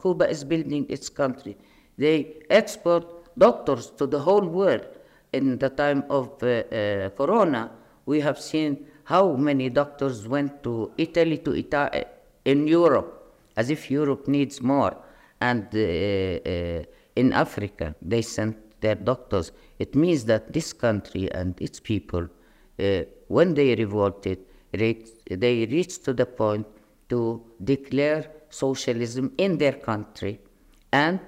Cuba 0.01 0.29
is 0.29 0.43
building 0.43 0.85
its 0.87 1.09
country. 1.09 1.57
They 1.97 2.37
export 2.49 3.37
doctors 3.37 3.89
to 3.91 4.07
the 4.07 4.19
whole 4.19 4.45
world. 4.45 4.85
In 5.33 5.57
the 5.57 5.69
time 5.69 6.03
of 6.09 6.41
uh, 6.41 6.47
uh, 6.47 7.09
Corona, 7.09 7.71
we 8.05 8.21
have 8.21 8.39
seen 8.39 8.85
how 9.03 9.33
many 9.33 9.69
doctors 9.69 10.27
went 10.27 10.63
to 10.63 10.91
Italy, 10.97 11.37
to 11.39 11.55
Italy, 11.55 12.05
in 12.45 12.67
Europe, 12.67 13.33
as 13.57 13.69
if 13.69 13.91
Europe 13.91 14.27
needs 14.27 14.61
more. 14.61 14.95
And 15.41 15.67
uh, 15.73 15.79
uh, 15.79 16.83
in 17.15 17.33
Africa, 17.33 17.95
they 18.01 18.21
sent 18.21 18.79
their 18.81 18.95
doctors. 18.95 19.51
It 19.79 19.95
means 19.95 20.25
that 20.25 20.53
this 20.53 20.73
country 20.73 21.31
and 21.31 21.59
its 21.59 21.79
people, 21.79 22.27
when 23.27 23.53
they 23.53 23.75
revolted, 23.75 24.39
they 24.71 25.67
reached 25.71 26.03
to 26.05 26.13
the 26.13 26.25
point 26.25 26.67
to 27.09 27.41
declare 27.63 28.31
socialism 28.49 29.33
in 29.37 29.57
their 29.57 29.73
country 29.73 30.39
and 30.91 31.19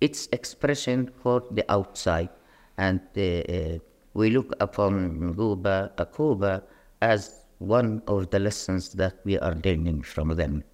its 0.00 0.28
expression 0.32 1.10
for 1.22 1.42
the 1.50 1.64
outside. 1.70 2.28
And 2.78 3.00
uh, 3.16 3.20
uh, 3.20 3.78
we 4.14 4.30
look 4.30 4.54
upon 4.60 5.34
Cuba, 5.34 5.92
Cuba 6.14 6.62
as 7.00 7.44
one 7.58 8.02
of 8.06 8.30
the 8.30 8.38
lessons 8.38 8.90
that 8.90 9.20
we 9.24 9.38
are 9.38 9.54
learning 9.64 10.02
from 10.02 10.36
them. 10.36 10.64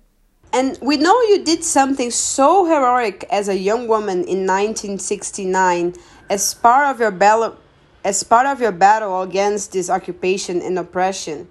And 0.52 0.78
we 0.82 0.96
know 0.96 1.18
you 1.22 1.44
did 1.44 1.64
something 1.64 2.10
so 2.10 2.66
heroic 2.66 3.24
as 3.30 3.48
a 3.48 3.56
young 3.56 3.88
woman 3.88 4.24
in 4.24 4.46
1969 4.46 5.94
as 6.28 6.54
part 6.54 6.94
of 6.94 7.00
your 7.00 7.10
battle 7.10 7.56
as 8.04 8.22
part 8.24 8.46
of 8.46 8.60
your 8.60 8.72
battle 8.72 9.22
against 9.22 9.72
this 9.72 9.88
occupation 9.88 10.60
and 10.60 10.76
oppression. 10.78 11.48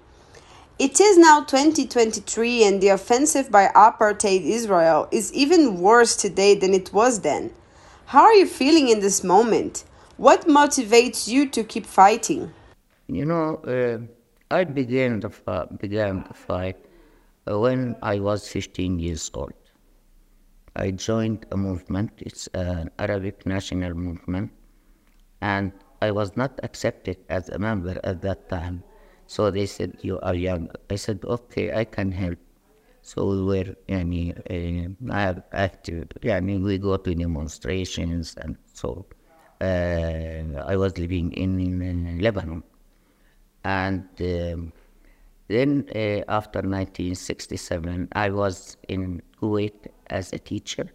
It 0.78 1.00
is 1.00 1.16
now 1.16 1.44
2023, 1.44 2.64
and 2.64 2.82
the 2.82 2.88
offensive 2.88 3.50
by 3.50 3.68
apartheid 3.68 4.42
Israel 4.42 5.08
is 5.10 5.32
even 5.32 5.80
worse 5.80 6.14
today 6.14 6.54
than 6.54 6.74
it 6.74 6.92
was 6.92 7.20
then. 7.20 7.52
How 8.12 8.24
are 8.24 8.34
you 8.34 8.44
feeling 8.44 8.90
in 8.90 9.00
this 9.00 9.24
moment? 9.24 9.84
What 10.18 10.46
motivates 10.46 11.26
you 11.26 11.48
to 11.48 11.64
keep 11.64 11.86
fighting? 11.86 12.52
You 13.08 13.24
know, 13.24 13.56
uh, 13.64 14.04
I 14.54 14.64
began 14.64 15.20
the, 15.20 15.32
uh, 15.46 15.64
began 15.80 16.22
the 16.28 16.34
fight 16.34 16.76
uh, 17.50 17.58
when 17.58 17.96
I 18.02 18.20
was 18.20 18.46
15 18.46 18.98
years 18.98 19.30
old. 19.32 19.54
I 20.76 20.90
joined 20.90 21.46
a 21.52 21.56
movement, 21.56 22.10
it's 22.18 22.48
an 22.52 22.90
Arabic 22.98 23.46
national 23.46 23.94
movement, 23.94 24.52
and 25.40 25.72
I 26.02 26.10
was 26.10 26.36
not 26.36 26.60
accepted 26.62 27.16
as 27.30 27.48
a 27.48 27.58
member 27.58 27.98
at 28.04 28.20
that 28.20 28.50
time. 28.50 28.84
So 29.26 29.50
they 29.50 29.64
said, 29.64 29.96
you 30.02 30.20
are 30.20 30.34
young. 30.34 30.68
I 30.90 30.96
said, 30.96 31.20
okay, 31.24 31.72
I 31.72 31.84
can 31.84 32.12
help. 32.12 32.36
So 33.02 33.26
we 33.26 33.42
were, 33.42 33.76
yani, 33.88 34.32
uh, 35.10 35.40
active, 35.52 36.08
yani, 36.22 36.62
we 36.62 36.78
go 36.78 36.96
to 36.96 37.14
demonstrations 37.14 38.36
and 38.36 38.56
so. 38.72 39.06
Uh, 39.60 40.60
I 40.66 40.76
was 40.76 40.98
living 40.98 41.32
in, 41.32 41.60
in 41.60 42.18
Lebanon. 42.20 42.62
And 43.64 44.08
um, 44.20 44.72
then 45.48 45.84
uh, 45.94 46.22
after 46.28 46.60
1967, 46.60 48.08
I 48.12 48.30
was 48.30 48.76
in 48.88 49.22
Kuwait 49.40 49.88
as 50.08 50.32
a 50.32 50.38
teacher. 50.38 50.88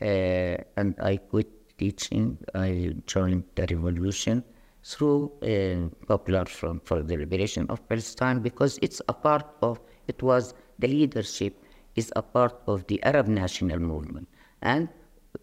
Uh, 0.00 0.56
and 0.76 0.94
I 1.00 1.16
quit 1.16 1.78
teaching. 1.78 2.38
I 2.54 2.94
joined 3.06 3.44
the 3.54 3.66
revolution 3.70 4.44
through 4.84 5.32
a 5.42 5.88
Popular 6.06 6.44
Front 6.44 6.86
for 6.86 7.02
the 7.02 7.16
Liberation 7.16 7.66
of 7.68 7.86
Palestine 7.88 8.40
because 8.40 8.78
it's 8.82 9.02
a 9.08 9.12
part 9.12 9.46
of, 9.62 9.80
it 10.06 10.22
was 10.22 10.54
the 10.78 10.88
leadership 10.88 11.62
is 11.94 12.12
a 12.16 12.22
part 12.22 12.54
of 12.66 12.86
the 12.86 13.02
Arab 13.02 13.28
national 13.28 13.78
movement 13.78 14.28
and 14.62 14.88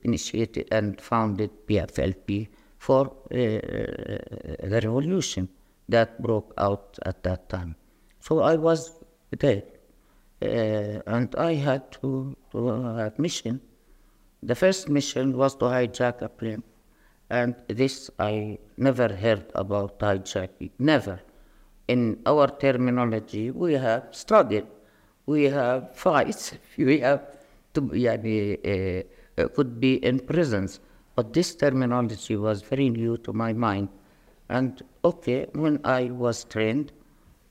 initiated 0.04 0.68
and 0.72 1.00
founded 1.02 1.50
PFLP 1.68 2.48
for 2.78 3.08
uh, 3.08 3.36
the 3.36 4.80
revolution 4.84 5.50
that 5.90 6.22
broke 6.22 6.54
out 6.58 6.98
at 7.06 7.24
that 7.24 7.50
time. 7.50 7.76
So 8.20 8.40
I 8.42 8.56
was 8.56 8.92
there 9.40 9.64
uh, 10.42 11.02
and 11.08 11.34
I 11.36 11.54
had 11.54 11.92
to, 12.02 12.36
to 12.52 12.68
have 12.98 13.18
mission. 13.20 13.62
The 14.42 14.56
first 14.56 14.90
mission 14.90 15.38
was 15.38 15.56
to 15.56 15.66
hijack 15.66 16.22
a 16.22 16.30
plane 16.30 16.64
and 17.30 17.56
this 17.68 18.10
I 18.20 18.60
never 18.78 19.08
heard 19.14 19.46
about 19.56 20.00
hijacking, 20.00 20.72
never. 20.80 21.20
In 21.88 22.22
our 22.26 22.48
terminology, 22.48 23.52
we 23.52 23.74
have 23.74 24.08
struggle, 24.12 24.68
we 25.26 25.44
have 25.46 25.96
fights, 25.96 26.54
we 26.78 27.00
have 27.00 27.22
to, 27.74 27.82
yani, 27.82 28.58
uh, 28.64 29.42
uh, 29.42 29.48
could 29.50 29.80
be 29.80 29.96
in 30.06 30.20
prisons. 30.20 30.80
But 31.16 31.34
this 31.34 31.56
terminology 31.56 32.36
was 32.36 32.62
very 32.62 32.90
new 32.90 33.18
to 33.18 33.34
my 33.34 33.54
mind. 33.54 33.90
And 34.50 34.82
okay, 35.06 35.48
when 35.54 35.80
I 35.84 36.06
was 36.06 36.44
trained, 36.44 36.92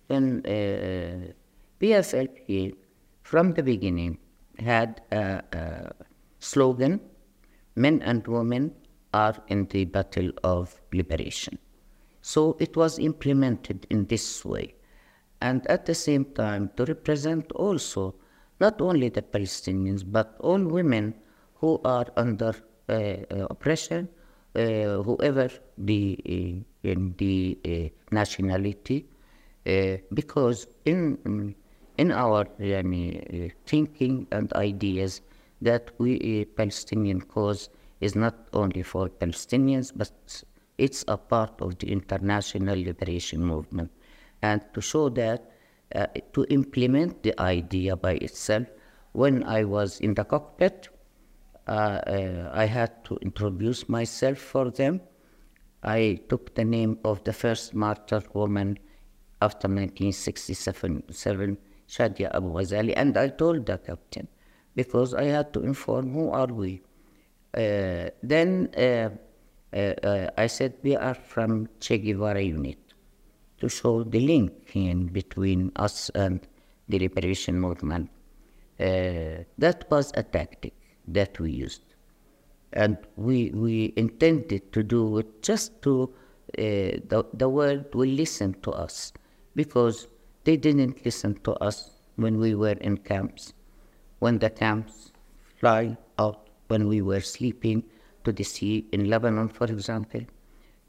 then 0.09 0.43
uh, 0.45 1.33
PFLP 1.81 2.75
from 3.23 3.53
the 3.53 3.63
beginning 3.63 4.19
had 4.59 5.01
a, 5.11 5.43
a 5.53 5.93
slogan 6.41 7.01
men 7.77 8.03
and 8.03 8.27
women 8.27 8.73
are 9.15 9.37
in 9.49 9.67
the 9.67 9.85
battle 9.85 10.31
of 10.45 10.81
liberation. 10.93 11.59
So 12.21 12.57
it 12.61 12.77
was 12.77 12.99
implemented 12.99 13.87
in 13.91 14.07
this 14.07 14.45
way. 14.45 14.75
And 15.43 15.67
at 15.67 15.87
the 15.87 15.95
same 15.95 16.25
time, 16.27 16.71
to 16.77 16.85
represent 16.85 17.51
also 17.53 18.15
not 18.61 18.81
only 18.81 19.09
the 19.09 19.23
Palestinians, 19.23 20.05
but 20.07 20.37
all 20.39 20.63
women 20.65 21.15
who 21.55 21.81
are 21.85 22.07
under 22.17 22.55
uh, 22.89 22.93
uh, 22.93 23.47
oppression, 23.51 24.09
uh, 24.55 25.03
whoever 25.03 25.51
the, 25.77 26.03
uh, 26.25 26.89
in 26.89 27.15
the 27.19 27.59
uh, 27.67 28.15
nationality, 28.15 29.05
uh, 29.67 29.97
because 30.15 30.69
in, 30.85 31.55
in 31.99 32.13
our 32.13 32.47
thinking 33.67 34.29
and 34.31 34.53
ideas 34.53 35.23
that 35.61 35.91
we 35.99 36.45
Palestinian 36.45 37.21
cause 37.21 37.69
is 38.01 38.15
not 38.15 38.37
only 38.53 38.83
for 38.83 39.09
Palestinians, 39.09 39.91
but 39.95 40.13
it's 40.79 41.05
a 41.09 41.17
part 41.17 41.61
of 41.61 41.79
the 41.79 41.91
international 41.91 42.77
liberation 42.77 43.45
movement. 43.45 43.91
And 44.43 44.61
to 44.75 44.81
show 44.81 45.09
that, 45.11 45.51
uh, 45.95 46.07
to 46.33 46.45
implement 46.51 47.23
the 47.23 47.39
idea 47.41 47.97
by 47.97 48.15
itself, 48.15 48.67
when 49.13 49.45
I 49.45 49.65
was 49.65 50.01
in 50.01 50.15
the 50.15 50.25
cockpit, 50.25 50.89
uh, 51.69 51.71
uh, 51.71 52.51
I 52.53 52.65
had 52.65 53.05
to 53.05 53.17
introduce 53.23 53.89
myself 53.89 54.39
for 54.39 54.71
them. 54.71 55.01
I 55.83 56.21
took 56.29 56.55
the 56.55 56.65
name 56.65 56.99
of 57.05 57.23
the 57.25 57.33
first 57.33 57.75
martyr 57.75 58.23
woman 58.33 58.79
after 59.41 59.69
1967, 59.69 61.03
Shadia 61.89 62.35
Abu 62.35 62.53
Ghazali, 62.53 62.95
and 62.97 63.17
I 63.17 63.29
told 63.29 63.67
the 63.67 63.79
captain 63.79 64.29
because 64.75 65.15
I 65.15 65.25
had 65.25 65.53
to 65.55 65.61
inform 65.63 66.13
who 66.13 66.31
are 66.31 66.47
we. 66.47 66.83
Uh, 67.55 68.09
then 68.23 68.71
uh, 68.77 69.11
uh, 69.77 70.31
I 70.39 70.47
said 70.47 70.75
we 70.83 70.97
are 70.97 71.15
from 71.15 71.69
Che 71.81 71.99
Guevara 71.99 72.41
unit 72.41 72.82
to 73.63 73.69
show 73.69 74.03
the 74.03 74.21
link 74.21 74.53
in 74.75 75.07
between 75.07 75.71
us 75.77 76.11
and 76.11 76.41
the 76.89 76.99
liberation 76.99 77.59
movement. 77.59 78.11
that 78.79 79.85
was 79.91 80.13
a 80.15 80.23
tactic 80.23 80.75
that 81.07 81.39
we 81.39 81.51
used. 81.53 81.83
And 82.73 82.97
we, 83.17 83.51
we 83.51 83.93
intended 83.97 84.73
to 84.73 84.83
do 84.83 85.19
it 85.19 85.43
just 85.43 85.81
to, 85.83 86.13
uh, 86.59 86.99
the, 87.13 87.25
the 87.33 87.49
world 87.49 87.95
will 87.95 88.09
listen 88.09 88.55
to 88.63 88.73
us 88.73 89.13
because 89.55 90.09
they 90.45 90.57
didn't 90.57 91.05
listen 91.05 91.35
to 91.45 91.53
us 91.69 91.91
when 92.17 92.39
we 92.39 92.55
were 92.55 92.79
in 92.89 92.97
camps. 92.97 93.53
When 94.19 94.39
the 94.39 94.51
camps 94.51 95.13
fly 95.61 95.97
out, 96.19 96.49
when 96.69 96.89
we 96.89 97.03
were 97.03 97.21
sleeping 97.21 97.85
to 98.25 98.33
the 98.33 98.45
sea 98.45 98.87
in 98.93 99.09
Lebanon, 99.09 99.49
for 99.49 99.67
example, 99.67 100.23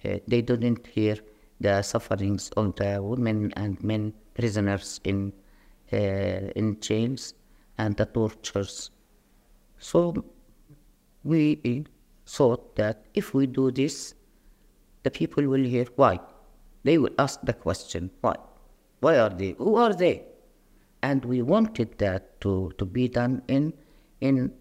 uh, 0.06 0.18
they 0.28 0.42
didn't 0.42 0.88
hear 0.88 1.18
the 1.60 1.82
sufferings 1.82 2.50
of 2.58 2.76
the 2.76 3.02
women 3.02 3.54
and 3.56 3.82
men 3.84 4.14
prisoners 4.34 5.00
in, 5.04 5.32
uh, 5.92 5.96
in 5.96 6.80
jails 6.80 7.34
and 7.78 7.96
the 7.98 8.06
tortures 8.06 8.92
so 9.84 10.24
we 11.24 11.86
thought 12.26 12.76
that 12.76 13.06
if 13.14 13.34
we 13.34 13.48
do 13.48 13.70
this, 13.72 14.16
the 15.04 15.12
people 15.12 15.46
will 15.46 15.64
hear 15.64 15.86
why. 15.98 16.20
They 16.84 16.98
will 16.98 17.14
ask 17.20 17.42
the 17.44 17.54
question, 17.54 18.10
why? 18.22 18.36
Why 19.02 19.18
are 19.20 19.30
they? 19.30 19.56
Who 19.58 19.76
are 19.76 19.94
they? 19.94 20.24
And 21.02 21.26
we 21.26 21.42
wanted 21.42 21.98
that 21.98 22.40
to, 22.42 22.72
to 22.78 22.86
be 22.86 23.10
done 23.10 23.42
in 23.48 23.74
in 24.22 24.54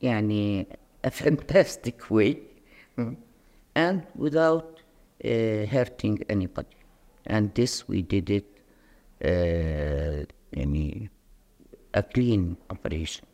yani, 0.00 0.66
a 1.04 1.10
fantastic 1.22 2.10
way 2.10 2.38
hmm, 2.96 3.14
and 3.74 4.06
without 4.14 4.79
hurting 5.22 6.24
anybody. 6.28 6.76
And 7.26 7.54
this 7.54 7.86
we 7.88 8.02
did 8.02 8.30
it 8.30 8.46
uh, 9.24 10.24
a 11.94 12.02
clean 12.02 12.56
operation. 12.70 13.26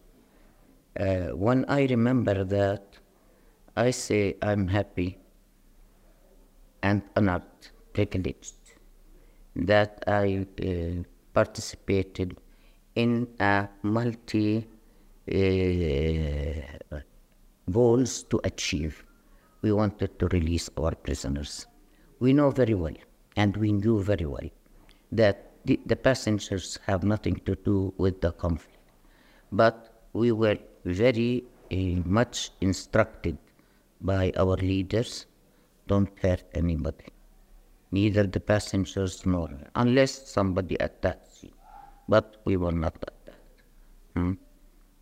Uh, 0.98 1.28
when 1.34 1.64
I 1.68 1.86
remember 1.86 2.44
that, 2.44 2.98
I 3.76 3.90
say 3.90 4.36
I'm 4.40 4.68
happy 4.68 5.18
and 6.82 7.02
honored, 7.16 7.42
privileged 7.92 8.54
that 9.54 10.02
I 10.06 10.46
uh, 10.62 11.02
participated 11.34 12.36
in 12.94 13.28
a 13.38 13.68
multi 13.82 14.66
uh, 15.30 17.00
goals 17.70 18.22
to 18.24 18.40
achieve. 18.44 19.04
We 19.62 19.72
wanted 19.72 20.18
to 20.18 20.28
release 20.28 20.70
our 20.78 20.94
prisoners. 20.94 21.66
We 22.18 22.32
know 22.32 22.50
very 22.50 22.74
well, 22.74 22.94
and 23.36 23.56
we 23.56 23.72
knew 23.72 24.02
very 24.02 24.26
well, 24.26 24.48
that 25.12 25.50
the, 25.64 25.78
the 25.84 25.96
passengers 25.96 26.78
have 26.86 27.04
nothing 27.04 27.36
to 27.44 27.54
do 27.56 27.92
with 27.98 28.20
the 28.20 28.32
conflict. 28.32 28.78
But 29.52 29.92
we 30.12 30.32
were 30.32 30.58
very 30.84 31.44
uh, 31.70 31.76
much 32.04 32.50
instructed 32.60 33.36
by 34.00 34.32
our 34.36 34.56
leaders 34.56 35.26
don't 35.86 36.10
hurt 36.20 36.42
anybody, 36.54 37.06
neither 37.90 38.24
the 38.26 38.40
passengers 38.40 39.24
nor 39.24 39.50
unless 39.74 40.28
somebody 40.28 40.76
attacks 40.76 41.42
you. 41.42 41.50
But 42.08 42.36
we 42.44 42.56
were 42.56 42.72
not 42.72 42.96
attacked. 42.96 43.62
Hmm? 44.14 44.32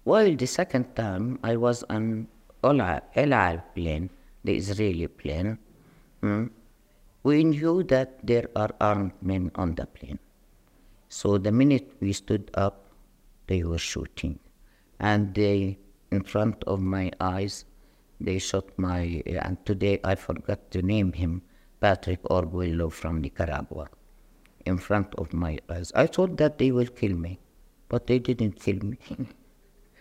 While 0.05 0.35
the 0.37 0.47
second 0.47 0.95
time 0.97 1.39
I 1.43 1.57
was 1.57 1.83
on 1.85 2.29
El 2.63 2.81
Al 2.81 3.63
plane, 3.75 4.11
the 4.43 4.57
Israeli 4.57 5.07
plane, 5.07 5.59
hmm, 6.21 6.47
we 7.25 7.43
knew 7.43 7.83
that 7.83 8.25
there 8.27 8.49
are 8.55 8.71
armed 8.81 9.13
men 9.23 9.51
on 9.55 9.75
the 9.75 9.87
plane. 9.87 10.19
So 11.09 11.39
the 11.39 11.53
minute 11.53 11.91
we 12.01 12.13
stood 12.13 12.51
up, 12.55 12.87
they 13.47 13.63
were 13.65 13.79
shooting 13.79 14.39
and 15.01 15.35
they, 15.35 15.79
in 16.11 16.23
front 16.23 16.63
of 16.65 16.81
my 16.81 17.11
eyes, 17.21 17.65
they 18.21 18.39
shot 18.39 18.67
my, 18.77 19.23
and 19.27 19.57
today 19.67 20.01
I 20.05 20.15
forgot 20.15 20.71
to 20.73 20.83
name 20.83 21.13
him, 21.13 21.43
Patrick 21.81 22.21
Arguello 22.31 22.91
from 22.91 23.21
Nicaragua, 23.21 23.89
in 24.67 24.79
front 24.79 25.15
of 25.17 25.33
my 25.33 25.59
eyes. 25.69 25.93
I 25.95 26.07
thought 26.07 26.37
that 26.37 26.59
they 26.59 26.71
will 26.73 26.87
kill 26.87 27.17
me, 27.17 27.39
but 27.89 28.07
they 28.07 28.19
didn't 28.19 28.61
kill 28.61 28.79
me. 28.79 28.99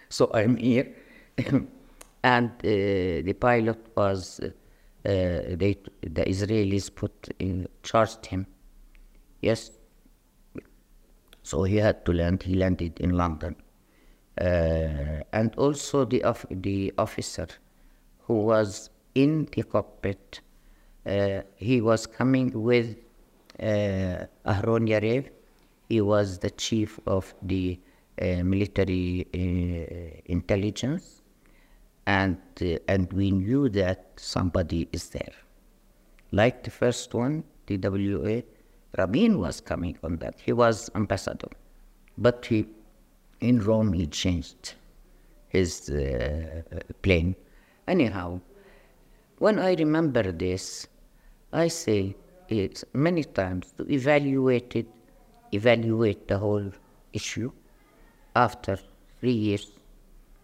so 0.10 0.30
I'm 0.34 0.58
here. 0.58 0.94
and 2.24 2.50
uh, 2.50 3.24
the 3.28 3.36
pilot 3.40 3.80
was, 3.96 4.40
uh, 4.42 4.50
they, 5.04 5.78
the 6.02 6.24
Israelis 6.26 6.94
put 6.94 7.30
in, 7.40 7.68
charged 7.84 8.26
him. 8.26 8.48
Yes. 9.42 9.72
So 11.44 11.64
he 11.64 11.78
had 11.78 12.06
to 12.06 12.14
land. 12.14 12.44
He 12.44 12.56
landed 12.56 13.00
in 13.00 13.12
London. 13.12 13.56
Uh, 14.40 15.22
and 15.34 15.54
also 15.58 16.06
the, 16.06 16.24
of, 16.24 16.46
the 16.50 16.94
officer 16.98 17.48
who 18.20 18.34
was 18.34 18.90
in 19.14 19.48
the 19.52 19.64
cockpit, 19.64 20.42
uh, 21.06 21.42
he 21.56 21.82
was 21.82 22.08
coming 22.08 22.52
with 22.54 22.96
uh, 23.60 24.26
Aharon 24.46 24.88
Yariv. 24.88 25.30
He 25.90 26.02
was 26.02 26.40
the 26.40 26.50
chief 26.52 27.00
of 27.06 27.36
the 27.42 27.80
uh, 28.22 28.44
military 28.44 29.28
uh, 29.34 30.22
intelligence, 30.26 31.23
and 32.06 32.38
uh, 32.62 32.78
and 32.88 33.12
we 33.14 33.32
knew 33.32 33.70
that 33.70 34.12
somebody 34.18 34.88
is 34.92 35.10
there. 35.10 35.34
Like 36.32 36.64
the 36.64 36.72
first 36.72 37.14
one, 37.14 37.44
the 37.68 37.78
WA, 37.78 38.42
Rabin 38.98 39.40
was 39.40 39.62
coming 39.62 39.98
on 40.04 40.18
that. 40.18 40.36
He 40.40 40.54
was 40.54 40.90
ambassador, 40.96 41.50
but 42.18 42.46
he 42.46 42.68
in 43.40 43.60
Rome 43.60 43.94
he 43.94 44.08
changed 44.08 44.76
his 45.50 45.90
uh, 45.90 46.62
plane. 47.02 47.36
Anyhow, 47.88 48.40
when 49.38 49.60
I 49.60 49.76
remember 49.76 50.32
this, 50.32 50.88
I 51.52 51.68
say 51.68 52.16
it 52.50 52.84
many 52.94 53.24
times 53.24 53.74
to 53.78 53.92
evaluate 53.92 54.76
it, 54.76 54.88
evaluate 55.52 56.28
the 56.28 56.38
whole 56.38 56.72
issue. 57.14 57.52
After 58.36 58.80
three 59.20 59.34
years, 59.34 59.72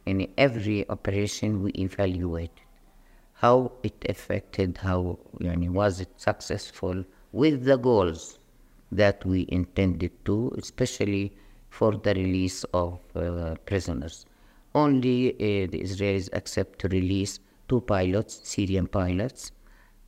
in 0.09 0.27
every 0.37 0.79
operation 0.89 1.61
we 1.63 1.71
evaluate 1.87 2.57
how 3.33 3.71
it 3.83 4.05
affected, 4.09 4.77
how 4.77 5.17
you 5.39 5.55
know, 5.55 5.71
was 5.71 6.01
it 6.01 6.09
successful 6.17 7.03
with 7.31 7.63
the 7.63 7.77
goals 7.77 8.39
that 8.91 9.25
we 9.25 9.45
intended 9.49 10.11
to, 10.25 10.53
especially 10.57 11.31
for 11.69 11.91
the 12.05 12.13
release 12.15 12.63
of 12.73 12.99
uh, 13.15 13.55
prisoners. 13.65 14.25
only 14.75 15.33
uh, 15.33 15.67
the 15.73 15.79
Israelis 15.81 16.29
accept 16.33 16.79
to 16.79 16.87
release 16.89 17.39
two 17.67 17.81
pilots, 17.81 18.39
Syrian 18.43 18.87
pilots, 18.87 19.51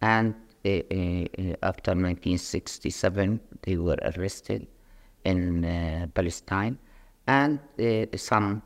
and 0.02 0.36
uh, 0.66 0.70
uh, 0.70 1.56
after 1.64 1.92
1967 1.92 3.40
they 3.64 3.78
were 3.78 3.98
arrested 4.10 4.68
in 5.26 5.66
uh, 5.66 6.08
Palestine, 6.14 6.78
and 7.28 7.60
uh, 7.80 8.06
some 8.16 8.62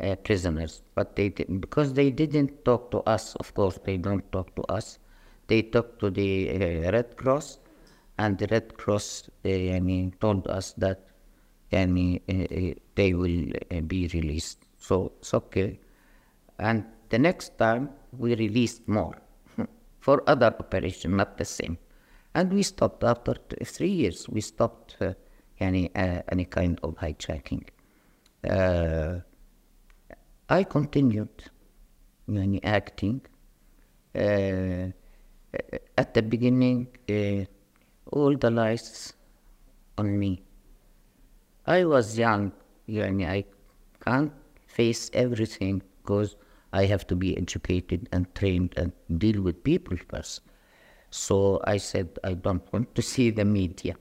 uh, 0.00 0.16
prisoners. 0.16 0.82
But 0.94 1.16
they 1.16 1.28
did, 1.28 1.60
because 1.60 1.92
they 1.94 2.10
didn't 2.10 2.64
talk 2.64 2.90
to 2.90 2.98
us, 3.00 3.34
of 3.36 3.54
course, 3.54 3.78
they 3.84 3.96
don't 3.96 4.30
talk 4.32 4.54
to 4.56 4.62
us. 4.62 4.98
They 5.46 5.62
talked 5.62 6.00
to 6.00 6.10
the 6.10 6.50
uh, 6.50 6.92
Red 6.92 7.16
Cross, 7.16 7.58
and 8.18 8.38
the 8.38 8.46
Red 8.50 8.76
Cross, 8.76 9.30
uh, 9.44 9.48
I 9.48 9.80
mean, 9.80 10.14
told 10.20 10.46
us 10.46 10.72
that 10.78 11.08
I 11.72 11.86
mean, 11.86 12.20
uh, 12.28 12.54
uh, 12.54 12.74
they 12.94 13.14
will 13.14 13.50
be 13.86 14.08
released. 14.12 14.64
So 14.78 15.12
it's 15.18 15.34
okay. 15.34 15.80
And 16.58 16.84
the 17.08 17.18
next 17.18 17.58
time 17.58 17.90
we 18.16 18.34
released 18.34 18.86
more 18.86 19.16
for 19.98 20.22
other 20.28 20.46
operation, 20.46 21.16
not 21.16 21.36
the 21.36 21.44
same. 21.44 21.78
And 22.34 22.52
we 22.52 22.62
stopped 22.62 23.02
after 23.04 23.34
three 23.64 23.90
years. 23.90 24.28
We 24.28 24.40
stopped 24.40 24.96
any 25.60 25.90
any 25.94 26.44
kind 26.44 26.80
of 26.82 26.96
hijacking. 26.96 27.64
Uh, 28.48 29.20
I 30.49 30.63
continued 30.63 31.29
يعني, 32.29 32.59
acting. 32.63 33.21
Uh, 34.15 34.91
at 35.97 36.13
the 36.13 36.21
beginning, 36.21 36.87
uh, 37.09 37.45
all 38.11 38.35
the 38.35 38.49
lies 38.49 39.13
on 39.97 40.17
me. 40.17 40.41
I 41.65 41.85
was 41.85 42.17
young, 42.17 42.51
يعني 42.87 43.25
I 43.27 43.45
can't 44.03 44.31
face 44.67 45.11
everything 45.13 45.81
because 46.01 46.35
I 46.73 46.85
have 46.85 47.05
to 47.07 47.15
be 47.15 47.37
educated 47.37 48.09
and 48.11 48.33
trained 48.35 48.73
and 48.77 48.91
deal 49.19 49.41
with 49.41 49.63
people 49.63 49.97
first. 50.09 50.41
So 51.11 51.59
I 51.63 51.77
said, 51.77 52.19
I 52.23 52.33
don't 52.33 52.63
want 52.71 52.93
to 52.95 53.01
see 53.01 53.31
the 53.31 53.45
media. 53.45 53.95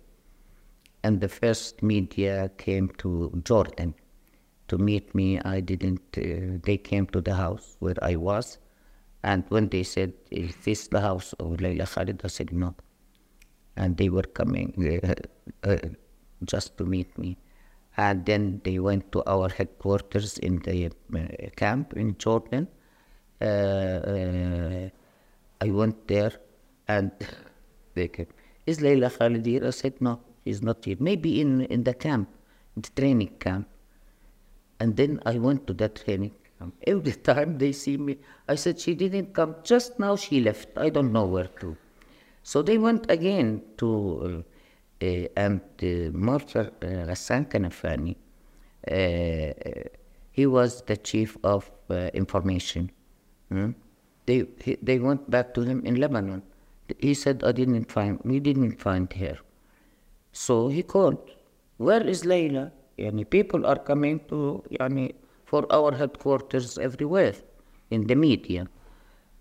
And 1.02 1.20
the 1.20 1.28
first 1.28 1.82
media 1.82 2.50
came 2.58 2.88
to 2.98 3.40
Jordan 3.44 3.94
to 4.67 4.77
meet 4.77 5.13
me. 5.13 5.39
I 5.39 5.59
didn't, 5.59 6.01
uh, 6.17 6.59
they 6.63 6.77
came 6.77 7.07
to 7.07 7.21
the 7.21 7.35
house 7.35 7.75
where 7.79 7.95
I 8.01 8.15
was. 8.15 8.57
And 9.23 9.43
when 9.49 9.69
they 9.69 9.83
said, 9.83 10.13
Is 10.31 10.55
this 10.63 10.87
the 10.87 11.01
house 11.01 11.33
of 11.39 11.61
Leila 11.61 11.85
Khaled? 11.85 12.21
I 12.23 12.27
said, 12.27 12.51
No. 12.51 12.75
And 13.75 13.97
they 13.97 14.09
were 14.09 14.23
coming 14.23 15.01
uh, 15.03 15.13
uh, 15.67 15.77
just 16.45 16.77
to 16.77 16.85
meet 16.85 17.17
me. 17.17 17.37
And 17.95 18.25
then 18.25 18.61
they 18.63 18.79
went 18.79 19.11
to 19.13 19.23
our 19.25 19.49
headquarters 19.49 20.37
in 20.39 20.59
the 20.59 20.87
uh, 20.87 21.49
camp 21.55 21.93
in 21.93 22.17
Jordan. 22.17 22.67
Uh, 23.39 24.89
I 25.61 25.69
went 25.69 26.07
there 26.07 26.33
and 26.87 27.11
they 27.93 28.07
came. 28.09 28.27
Is 28.65 28.81
Leila 28.81 29.09
Khaled 29.09 29.45
here? 29.45 29.65
I 29.65 29.69
said, 29.71 30.01
No, 30.01 30.19
she's 30.43 30.61
not 30.61 30.83
here. 30.83 30.97
Maybe 30.99 31.39
in, 31.39 31.61
in 31.65 31.83
the 31.83 31.93
camp, 31.93 32.29
the 32.75 32.89
training 32.95 33.35
camp. 33.39 33.67
And 34.79 34.95
then 34.95 35.19
I 35.25 35.37
went 35.37 35.67
to 35.67 35.73
that 35.75 36.03
training. 36.03 36.31
Every 36.87 37.11
time 37.31 37.57
they 37.57 37.71
see 37.71 37.97
me, 37.97 38.17
I 38.47 38.55
said, 38.55 38.79
She 38.79 38.95
didn't 38.95 39.33
come. 39.33 39.55
Just 39.63 39.99
now 39.99 40.15
she 40.15 40.41
left. 40.41 40.69
I 40.77 40.89
don't 40.89 41.11
know 41.11 41.25
where 41.25 41.49
to. 41.61 41.77
So 42.43 42.61
they 42.61 42.77
went 42.77 43.09
again 43.09 43.61
to, 43.77 44.43
uh, 45.01 45.05
uh, 45.05 45.27
and 45.37 45.61
uh, 45.81 46.11
Marshal 46.11 46.67
uh, 46.67 47.07
Ghassan 47.09 47.49
Kanafani, 47.49 48.15
uh, 48.91 49.89
he 50.31 50.45
was 50.45 50.81
the 50.81 50.97
chief 50.97 51.37
of 51.43 51.71
uh, 51.89 52.09
information. 52.13 52.91
Hmm? 53.49 53.71
They, 54.25 54.45
he, 54.61 54.77
they 54.81 54.99
went 54.99 55.29
back 55.29 55.53
to 55.53 55.61
him 55.61 55.85
in 55.85 55.95
Lebanon. 55.95 56.43
He 56.99 57.13
said, 57.13 57.43
I 57.43 57.53
didn't 57.53 57.91
find, 57.91 58.19
we 58.23 58.39
didn't 58.39 58.79
find 58.79 59.11
her. 59.13 59.37
So 60.33 60.67
he 60.67 60.83
called, 60.83 61.17
where 61.77 62.05
is 62.05 62.25
Leila? 62.25 62.71
Yani 62.97 63.29
people 63.29 63.65
are 63.65 63.79
coming 63.79 64.19
to, 64.27 64.63
yani, 64.69 65.13
for 65.45 65.65
our 65.71 65.91
headquarters 65.91 66.77
everywhere 66.77 67.33
in 67.89 68.07
the 68.07 68.15
media. 68.15 68.67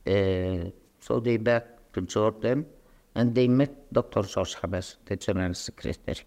Uh, 0.06 0.70
so 1.00 1.20
they 1.20 1.36
back 1.36 1.64
to 1.92 2.02
Jordan 2.02 2.66
and 3.14 3.34
they 3.34 3.48
met 3.48 3.92
Dr. 3.92 4.22
George 4.22 4.54
Habash, 4.54 4.96
the 5.06 5.16
general 5.16 5.54
secretary. 5.54 6.20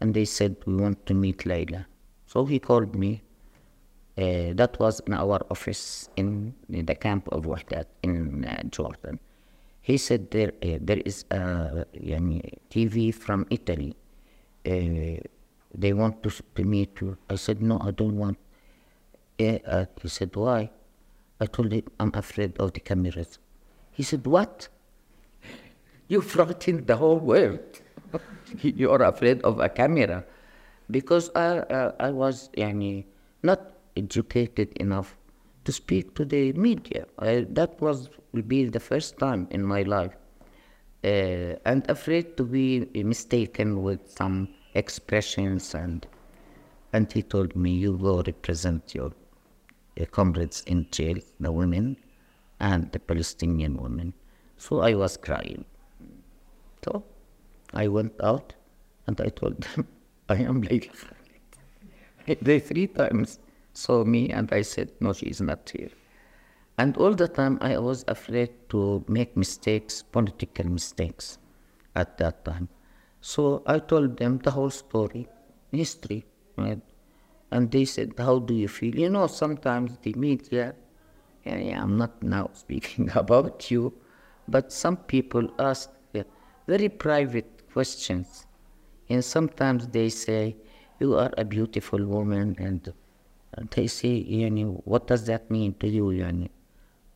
And 0.00 0.14
they 0.14 0.24
said, 0.24 0.56
we 0.66 0.76
want 0.76 1.04
to 1.06 1.14
meet 1.14 1.46
Leila. 1.46 1.86
So 2.26 2.44
he 2.44 2.58
called 2.58 2.94
me. 2.94 3.22
Uh, 4.18 4.54
that 4.54 4.78
was 4.80 5.00
in 5.00 5.12
our 5.12 5.40
office 5.50 6.08
in, 6.16 6.54
in 6.70 6.86
the 6.86 6.94
camp 6.94 7.28
of 7.32 7.44
Wahdat 7.44 7.84
in 8.02 8.44
uh, 8.46 8.62
Jordan. 8.70 9.18
He 9.82 9.98
said 9.98 10.30
there, 10.30 10.52
uh, 10.62 10.78
there 10.80 11.02
is 11.04 11.24
a 11.30 11.84
yani, 11.94 12.40
TV 12.70 13.14
from 13.14 13.46
Italy. 13.50 13.94
They 15.76 15.92
want 15.92 16.22
to, 16.22 16.30
to 16.30 16.64
meet 16.64 17.00
you. 17.00 17.18
I 17.28 17.36
said, 17.36 17.60
no, 17.60 17.78
I 17.82 17.90
don't 17.90 18.16
want. 18.16 18.38
Uh, 19.38 19.84
he 20.00 20.08
said, 20.08 20.34
why? 20.34 20.70
I 21.38 21.46
told 21.46 21.70
him, 21.72 21.82
I'm 22.00 22.10
afraid 22.14 22.56
of 22.58 22.72
the 22.72 22.80
cameras. 22.80 23.38
He 23.92 24.02
said, 24.02 24.26
what? 24.26 24.68
You 26.08 26.20
frightened 26.22 26.86
the 26.86 26.96
whole 26.96 27.18
world. 27.18 27.80
you 28.62 28.90
are 28.92 29.02
afraid 29.02 29.42
of 29.42 29.58
a 29.58 29.68
camera. 29.68 30.24
Because 30.88 31.30
I, 31.34 31.58
uh, 31.58 31.92
I 31.98 32.10
was 32.10 32.48
yani, 32.56 33.04
not 33.42 33.60
educated 33.96 34.72
enough 34.76 35.16
to 35.64 35.72
speak 35.72 36.14
to 36.14 36.24
the 36.24 36.52
media. 36.52 37.06
I, 37.18 37.44
that 37.50 37.80
was 37.80 38.08
will 38.32 38.42
be 38.42 38.66
the 38.66 38.80
first 38.80 39.18
time 39.18 39.48
in 39.50 39.64
my 39.64 39.82
life. 39.82 40.14
Uh, 41.02 41.58
and 41.64 41.88
afraid 41.90 42.36
to 42.36 42.44
be 42.44 42.86
mistaken 42.94 43.82
with 43.82 44.00
some 44.10 44.48
expressions 44.76 45.74
and 45.74 46.06
and 46.92 47.12
he 47.12 47.22
told 47.22 47.56
me 47.56 47.72
you 47.72 47.96
go 47.98 48.22
represent 48.22 48.94
your 48.94 49.12
comrades 50.12 50.62
in 50.66 50.86
jail, 50.90 51.18
the 51.40 51.50
women 51.50 51.96
and 52.60 52.92
the 52.92 52.98
Palestinian 52.98 53.76
women. 53.76 54.12
So 54.56 54.80
I 54.80 54.94
was 54.94 55.16
crying. 55.16 55.64
So 56.84 57.04
I 57.74 57.88
went 57.88 58.14
out 58.22 58.54
and 59.06 59.20
I 59.20 59.28
told 59.28 59.62
them 59.62 59.88
I 60.28 60.36
am 60.36 60.60
Leila 60.62 60.92
They 62.42 62.60
three 62.60 62.86
times 62.86 63.38
saw 63.72 64.04
me 64.04 64.30
and 64.30 64.52
I 64.52 64.62
said, 64.62 64.90
no, 65.00 65.12
she 65.12 65.26
is 65.26 65.40
not 65.40 65.70
here. 65.70 65.90
And 66.78 66.96
all 66.96 67.14
the 67.14 67.28
time 67.28 67.58
I 67.60 67.78
was 67.78 68.04
afraid 68.08 68.50
to 68.70 69.04
make 69.08 69.36
mistakes, 69.36 70.02
political 70.02 70.66
mistakes 70.66 71.38
at 71.94 72.18
that 72.18 72.44
time. 72.44 72.68
So 73.26 73.64
I 73.66 73.80
told 73.80 74.18
them 74.18 74.38
the 74.38 74.52
whole 74.52 74.70
story, 74.70 75.26
history. 75.72 76.24
Right? 76.56 76.80
And 77.50 77.68
they 77.72 77.84
said, 77.84 78.12
how 78.16 78.38
do 78.38 78.54
you 78.54 78.68
feel? 78.68 78.94
You 78.94 79.10
know, 79.10 79.26
sometimes 79.26 79.98
the 80.02 80.14
media, 80.14 80.76
yeah, 81.44 81.58
yeah, 81.58 81.82
I'm 81.82 81.96
not 81.96 82.22
now 82.22 82.50
speaking 82.52 83.10
about 83.16 83.68
you, 83.68 83.92
but 84.46 84.72
some 84.72 84.96
people 84.96 85.50
ask 85.58 85.90
very 86.68 86.88
private 86.88 87.64
questions. 87.72 88.46
And 89.08 89.24
sometimes 89.24 89.88
they 89.88 90.08
say, 90.08 90.56
you 91.00 91.16
are 91.16 91.32
a 91.36 91.44
beautiful 91.44 92.06
woman, 92.06 92.54
and, 92.60 92.92
they 93.72 93.88
say, 93.88 94.24
yani, 94.24 94.80
what 94.84 95.08
does 95.08 95.26
that 95.26 95.50
mean 95.50 95.74
to 95.80 95.88
you? 95.88 96.04
Yani? 96.04 96.48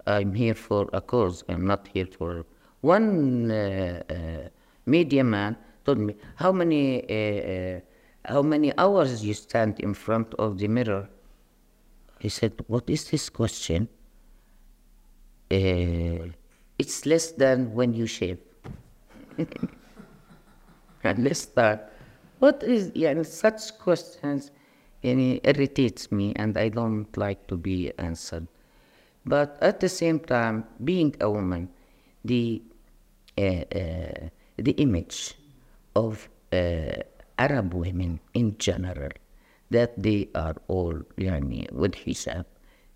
I'm 0.08 0.34
here 0.34 0.54
for 0.54 0.90
a 0.92 1.00
cause, 1.00 1.44
I'm 1.48 1.68
not 1.68 1.88
here 1.94 2.06
for... 2.06 2.44
One 2.80 3.50
uh, 3.50 4.02
uh, 4.10 4.48
media 4.86 5.22
man 5.22 5.56
told 5.90 6.06
me, 6.06 6.14
how 6.36 6.52
many, 6.52 7.02
uh, 7.02 7.50
uh, 7.52 7.80
how 8.24 8.42
many 8.42 8.72
hours 8.78 9.24
you 9.24 9.34
stand 9.34 9.80
in 9.80 9.94
front 9.94 10.34
of 10.34 10.58
the 10.58 10.68
mirror? 10.68 11.08
He 12.20 12.28
said, 12.28 12.52
what 12.68 12.88
is 12.88 13.10
this 13.10 13.28
question? 13.28 13.88
Uh, 15.50 16.30
it's 16.78 17.06
less 17.06 17.32
than 17.32 17.74
when 17.74 17.92
you 17.92 18.06
shave. 18.06 18.38
and 21.04 21.24
less 21.24 21.46
than. 21.46 21.80
What 22.38 22.62
is, 22.62 22.92
yeah, 22.94 23.20
such 23.22 23.76
questions 23.78 24.52
yani, 25.02 25.40
irritates 25.42 26.12
me 26.12 26.32
and 26.36 26.56
I 26.56 26.68
don't 26.68 27.14
like 27.16 27.48
to 27.48 27.56
be 27.56 27.92
answered. 27.98 28.46
But 29.26 29.58
at 29.60 29.80
the 29.80 29.88
same 29.88 30.20
time, 30.20 30.64
being 30.84 31.16
a 31.20 31.28
woman, 31.28 31.68
the, 32.24 32.62
uh, 33.36 33.42
uh, 33.42 34.28
the 34.56 34.72
image 34.72 35.34
of 35.94 36.28
uh, 36.52 36.92
Arab 37.38 37.74
women 37.74 38.20
in 38.34 38.56
general, 38.58 39.10
that 39.70 40.00
they 40.02 40.28
are 40.34 40.56
all 40.68 40.94
yani, 41.16 41.70
with 41.72 41.92
hijab, 41.92 42.44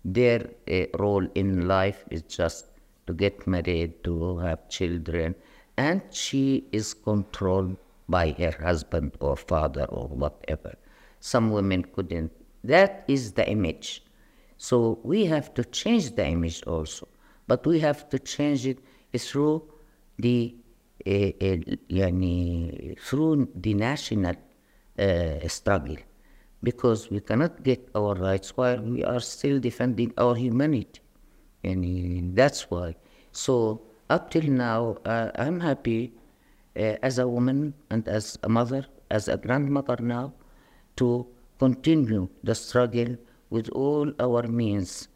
their 0.03 0.49
uh, 0.71 0.85
role 0.99 1.27
in 1.35 1.67
life 1.67 2.03
is 2.11 2.21
just 2.23 2.67
to 3.07 3.13
get 3.13 3.47
married, 3.47 4.03
to 4.03 4.37
have 4.37 4.69
children, 4.69 5.35
and 5.77 6.01
she 6.11 6.65
is 6.71 6.93
controlled 6.93 7.75
by 8.07 8.31
her 8.31 8.51
husband 8.61 9.11
or 9.19 9.35
father 9.35 9.85
or 9.85 10.07
whatever. 10.07 10.75
Some 11.19 11.51
women 11.51 11.83
couldn't. 11.83 12.31
That 12.63 13.03
is 13.07 13.31
the 13.33 13.49
image. 13.49 14.03
So 14.57 14.99
we 15.03 15.25
have 15.25 15.53
to 15.55 15.65
change 15.65 16.15
the 16.15 16.27
image 16.27 16.63
also, 16.63 17.07
but 17.47 17.65
we 17.65 17.79
have 17.79 18.09
to 18.09 18.19
change 18.19 18.67
it 18.67 18.79
through 19.17 19.63
the 20.17 20.55
يعني, 21.90 22.96
through 23.00 23.48
the 23.54 23.74
national 23.74 24.34
uh, 24.98 25.48
struggle, 25.48 25.96
because 26.62 27.10
we 27.10 27.20
cannot 27.20 27.62
get 27.62 27.88
our 27.94 28.14
rights 28.14 28.56
while 28.56 28.80
we 28.82 29.02
are 29.02 29.20
still 29.20 29.58
defending 29.58 30.12
our 30.18 30.34
humanity, 30.34 31.00
and 31.64 32.36
that's 32.36 32.70
why. 32.70 32.94
So 33.32 33.80
up 34.10 34.30
till 34.30 34.50
now, 34.50 34.98
uh, 35.06 35.30
I'm 35.36 35.60
happy 35.60 36.12
uh, 36.76 36.96
as 37.02 37.18
a 37.18 37.26
woman 37.26 37.72
and 37.88 38.06
as 38.06 38.38
a 38.42 38.48
mother, 38.48 38.84
as 39.10 39.28
a 39.28 39.38
grandmother 39.38 39.96
now, 40.00 40.34
to 40.96 41.26
continue 41.58 42.28
the 42.44 42.54
struggle 42.54 43.16
with 43.48 43.70
all 43.70 44.12
our 44.20 44.42
means. 44.48 45.08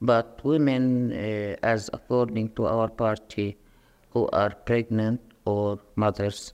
But 0.00 0.40
women, 0.44 1.12
uh, 1.12 1.56
as 1.62 1.90
according 1.92 2.54
to 2.54 2.66
our 2.66 2.88
party, 2.88 3.58
who 4.10 4.28
are 4.32 4.50
pregnant 4.50 5.20
or 5.45 5.79
mothers, 5.95 6.53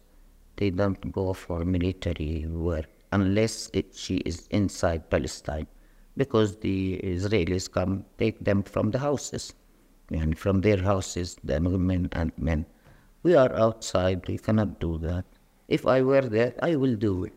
they 0.56 0.70
don't 0.70 1.12
go 1.12 1.34
for 1.34 1.64
military 1.66 2.46
work 2.48 2.88
unless 3.12 3.70
it, 3.74 3.96
she 3.96 4.18
is 4.18 4.48
inside 4.52 5.10
Palestine, 5.10 5.68
because 6.16 6.58
the 6.58 7.00
Israelis 7.04 7.72
come 7.72 8.06
take 8.18 8.44
them 8.44 8.64
from 8.64 8.92
the 8.92 9.00
houses, 9.00 9.54
and 10.12 10.38
from 10.38 10.62
their 10.62 10.78
houses, 10.78 11.38
the 11.44 11.60
women 11.62 12.10
and 12.14 12.32
men. 12.38 12.66
We 13.24 13.36
are 13.36 13.54
outside, 13.56 14.28
we 14.28 14.38
cannot 14.38 14.80
do 14.80 14.98
that. 15.00 15.26
If 15.68 15.86
I 15.86 16.02
were 16.02 16.22
there, 16.22 16.54
I 16.62 16.76
will 16.76 16.96
do 16.96 17.26
it. 17.26 17.34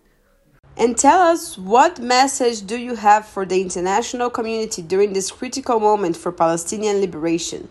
And 0.76 0.96
tell 0.96 1.20
us 1.20 1.58
what 1.58 1.98
message 1.98 2.64
do 2.64 2.78
you 2.78 2.94
have 2.94 3.26
for 3.26 3.44
the 3.44 3.60
international 3.60 4.30
community 4.30 4.82
during 4.82 5.12
this 5.12 5.30
critical 5.30 5.80
moment 5.80 6.16
for 6.16 6.30
Palestinian 6.30 7.00
liberation? 7.00 7.68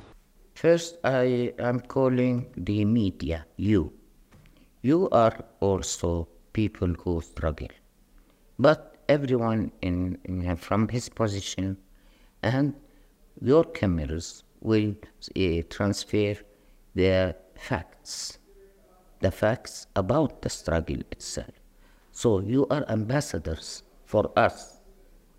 First, 0.60 0.98
I 1.06 1.54
am 1.58 1.80
calling 1.80 2.48
the 2.58 2.84
media, 2.84 3.46
you. 3.56 3.94
You 4.82 5.08
are 5.10 5.46
also 5.62 6.28
people 6.52 6.90
who 7.02 7.22
struggle. 7.22 7.70
But 8.58 8.98
everyone 9.08 9.72
in, 9.82 10.18
in 10.26 10.58
from 10.58 10.90
his 10.90 11.08
position 11.08 11.78
and 12.44 12.74
your 13.42 13.64
cameras 13.64 14.44
will 14.60 14.96
uh, 15.38 15.62
transfer 15.70 16.36
the 16.94 17.38
facts, 17.56 18.40
the 19.22 19.32
facts 19.32 19.88
about 19.96 20.42
the 20.42 20.50
struggle 20.50 21.00
itself. 21.10 21.54
So 22.12 22.42
you 22.42 22.68
are 22.68 22.84
ambassadors 22.90 23.84
for 24.04 24.30
us 24.38 24.82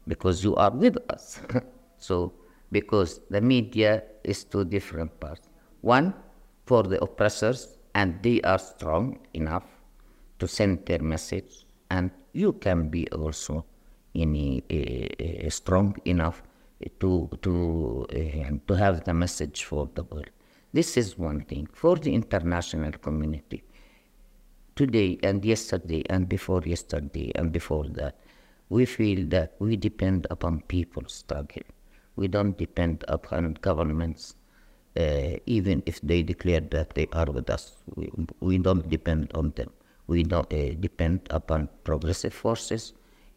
because 0.09 0.43
you 0.43 0.57
are 0.57 0.71
with 0.71 0.97
us. 1.11 1.43
so 1.99 2.33
because 2.73 3.21
the 3.31 3.41
media 3.41 4.03
is 4.25 4.45
two 4.45 4.65
different 4.65 5.19
parts. 5.21 5.49
One 5.81 6.15
for 6.67 6.83
the 6.83 7.03
oppressors, 7.03 7.77
and 7.95 8.23
they 8.23 8.41
are 8.43 8.59
strong 8.59 9.19
enough 9.35 9.65
to 10.39 10.47
send 10.47 10.87
their 10.87 11.01
message, 11.01 11.67
and 11.91 12.11
you 12.33 12.53
can 12.53 12.89
be 12.89 13.09
also 13.11 13.65
any, 14.15 14.63
uh, 14.71 15.47
uh, 15.47 15.51
strong 15.51 15.97
enough 16.05 16.43
to 16.99 17.29
to 17.43 18.07
uh, 18.11 18.51
to 18.67 18.75
have 18.75 19.05
the 19.05 19.15
message 19.15 19.65
for 19.65 19.89
the 19.95 20.05
world. 20.05 20.31
This 20.73 20.97
is 20.97 21.19
one 21.19 21.41
thing 21.43 21.69
for 21.73 21.97
the 21.97 22.15
international 22.15 22.93
community. 22.93 23.65
Today 24.77 25.19
and 25.23 25.45
yesterday 25.45 26.03
and 26.09 26.29
before 26.29 26.63
yesterday 26.65 27.33
and 27.35 27.53
before 27.53 27.89
that, 27.89 28.17
we 28.69 28.87
feel 28.87 29.27
that 29.29 29.57
we 29.59 29.77
depend 29.77 30.27
upon 30.31 30.63
people's 30.63 31.13
struggle. 31.13 31.63
We 32.21 32.29
don't 32.29 32.57
depend 32.59 33.03
upon 33.09 33.57
governments, 33.63 34.35
uh, 34.95 35.37
even 35.47 35.83
if 35.87 36.03
they 36.03 36.23
declare 36.23 36.61
that 36.77 36.91
they 36.95 37.09
are 37.15 37.31
with 37.37 37.49
us. 37.49 37.77
We, 37.97 38.13
we 38.41 38.59
don't 38.59 38.87
depend 38.91 39.31
on 39.35 39.53
them. 39.57 39.71
We 40.07 40.25
don't 40.25 40.53
uh, 40.53 40.75
depend 40.79 41.21
upon 41.31 41.71
progressive 41.83 42.35
forces 42.35 42.93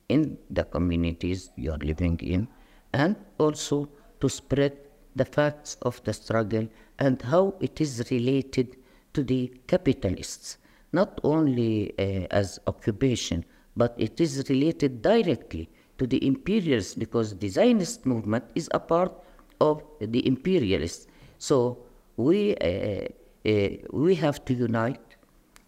in 0.09 0.37
the 0.49 0.65
communities 0.65 1.51
you 1.55 1.71
are 1.71 1.77
living 1.77 2.19
in, 2.19 2.49
and 2.91 3.15
also 3.37 3.87
to 4.19 4.27
spread 4.27 4.73
the 5.15 5.23
facts 5.23 5.77
of 5.83 6.03
the 6.03 6.11
struggle 6.11 6.67
and 6.99 7.21
how 7.21 7.55
it 7.61 7.79
is 7.79 8.11
related 8.11 8.75
to 9.13 9.23
the 9.23 9.49
capitalists, 9.65 10.57
not 10.91 11.21
only 11.23 11.93
uh, 11.97 12.27
as 12.31 12.59
occupation, 12.67 13.45
but 13.77 13.95
it 13.97 14.19
is 14.19 14.43
related 14.49 15.01
directly 15.01 15.69
to 16.03 16.07
the 16.07 16.27
imperialists 16.27 16.95
because 16.95 17.37
the 17.37 17.47
Zionist 17.47 18.05
movement 18.05 18.43
is 18.55 18.67
a 18.73 18.79
part 18.79 19.13
of 19.61 19.81
the 20.01 20.27
imperialists. 20.27 21.07
So 21.37 21.77
we, 22.17 22.55
uh, 22.57 23.07
uh, 23.45 23.69
we 23.91 24.15
have 24.15 24.43
to 24.45 24.53
unite, 24.53 24.99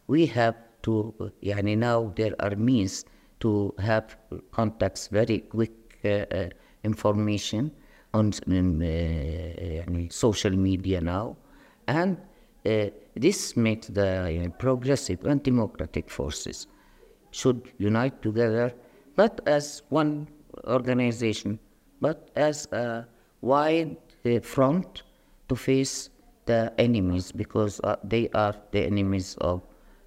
we 0.08 0.26
have 0.26 0.56
to, 0.84 1.13
uh, 1.21 1.30
yani 1.41 1.78
now 1.78 2.12
there 2.17 2.36
are 2.41 2.56
means 2.58 3.06
to 3.39 3.74
have 3.80 4.17
contacts, 4.52 5.08
very 5.08 5.39
quick 5.39 5.71
uh, 6.04 6.10
uh, 6.10 6.50
information 6.84 7.71
on 8.13 8.34
uh, 8.34 10.10
social 10.10 10.52
media 10.52 11.00
now. 11.00 11.38
And 11.88 12.17
uh, 12.65 12.88
this 13.15 13.56
makes 13.56 13.88
the 13.88 14.52
progressive 14.60 15.24
and 15.26 15.41
democratic 15.41 16.10
forces 16.10 16.67
should 17.32 17.71
unite 17.78 18.21
together 18.21 18.74
not 19.17 19.41
as 19.47 19.82
one 19.89 20.28
organization, 20.65 21.60
but 22.01 22.30
as 22.36 22.67
a 22.71 23.08
wide 23.41 23.97
front 24.41 25.04
to 25.49 25.56
face 25.56 26.10
the 26.45 26.73
enemies 26.78 27.32
because 27.32 27.80
uh, 27.84 27.95
they 28.04 28.30
are 28.34 28.56
the 28.71 28.84
enemies 28.84 29.36
of 29.41 29.62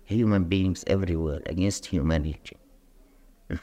human 0.05 0.45
beings 0.45 0.85
everywhere 0.87 1.43
against 1.47 1.87
humanity. 1.87 2.57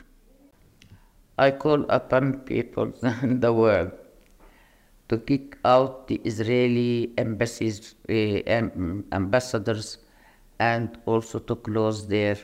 I 1.37 1.51
call 1.51 1.85
upon 1.89 2.39
people 2.39 2.93
in 3.21 3.39
the 3.39 3.51
world 3.53 3.91
to 5.09 5.17
kick 5.17 5.57
out 5.65 6.07
the 6.07 6.21
Israeli 6.23 7.13
embassies, 7.17 7.95
uh, 8.09 8.13
ambassadors 9.11 9.97
and 10.59 10.97
also 11.05 11.39
to 11.39 11.55
close 11.55 12.07
their 12.07 12.37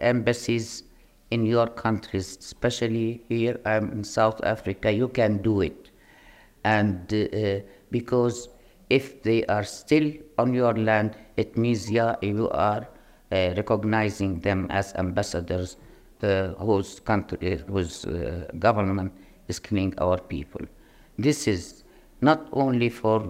embassies 0.00 0.84
in 1.30 1.46
your 1.46 1.66
countries, 1.66 2.36
especially 2.40 3.22
here 3.28 3.58
I'm 3.64 3.90
in 3.90 4.04
South 4.04 4.40
Africa, 4.44 4.92
you 4.92 5.08
can 5.08 5.38
do 5.38 5.62
it. 5.62 5.90
And 6.64 7.12
uh, 7.12 7.60
because 7.90 8.48
if 8.90 9.22
they 9.22 9.44
are 9.46 9.64
still 9.64 10.12
on 10.38 10.52
your 10.52 10.74
land, 10.74 11.16
it 11.36 11.56
means 11.56 11.90
yeah, 11.90 12.16
you 12.20 12.50
are 12.50 12.86
uh, 13.32 13.54
recognizing 13.56 14.40
them 14.40 14.66
as 14.70 14.92
ambassadors 14.94 15.78
uh, 16.22 16.48
whose 16.66 17.00
country, 17.00 17.62
whose 17.66 18.04
uh, 18.04 18.46
government 18.58 19.12
is 19.48 19.58
killing 19.58 19.94
our 19.98 20.18
people. 20.18 20.60
This 21.18 21.48
is 21.48 21.82
not 22.20 22.46
only 22.52 22.90
for 22.90 23.20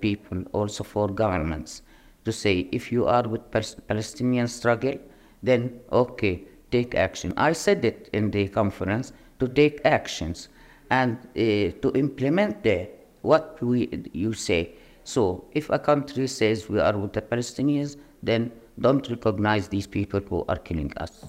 people, 0.00 0.42
also 0.52 0.84
for 0.84 1.08
governments 1.08 1.82
to 2.24 2.32
say 2.32 2.68
if 2.72 2.92
you 2.92 3.06
are 3.06 3.26
with 3.28 3.50
Palestinian 3.88 4.48
struggle, 4.48 4.98
then 5.42 5.80
okay, 5.90 6.44
take 6.70 6.94
action. 6.94 7.32
I 7.36 7.52
said 7.52 7.84
it 7.84 8.08
in 8.12 8.30
the 8.30 8.48
conference 8.48 9.12
to 9.40 9.48
take 9.48 9.80
actions 9.84 10.48
and 10.90 11.16
uh, 11.16 11.72
to 11.82 11.92
implement 11.94 12.62
the, 12.62 12.88
what 13.22 13.60
we, 13.62 13.88
you 14.12 14.32
say. 14.32 14.74
So 15.04 15.44
if 15.52 15.70
a 15.70 15.78
country 15.78 16.26
says 16.28 16.68
we 16.68 16.78
are 16.78 16.96
with 16.96 17.12
the 17.12 17.22
Palestinians, 17.22 17.96
then 18.22 18.52
don't 18.78 19.08
recognize 19.08 19.68
these 19.68 19.86
people 19.86 20.20
who 20.20 20.44
are 20.48 20.56
killing 20.56 20.92
us. 20.98 21.24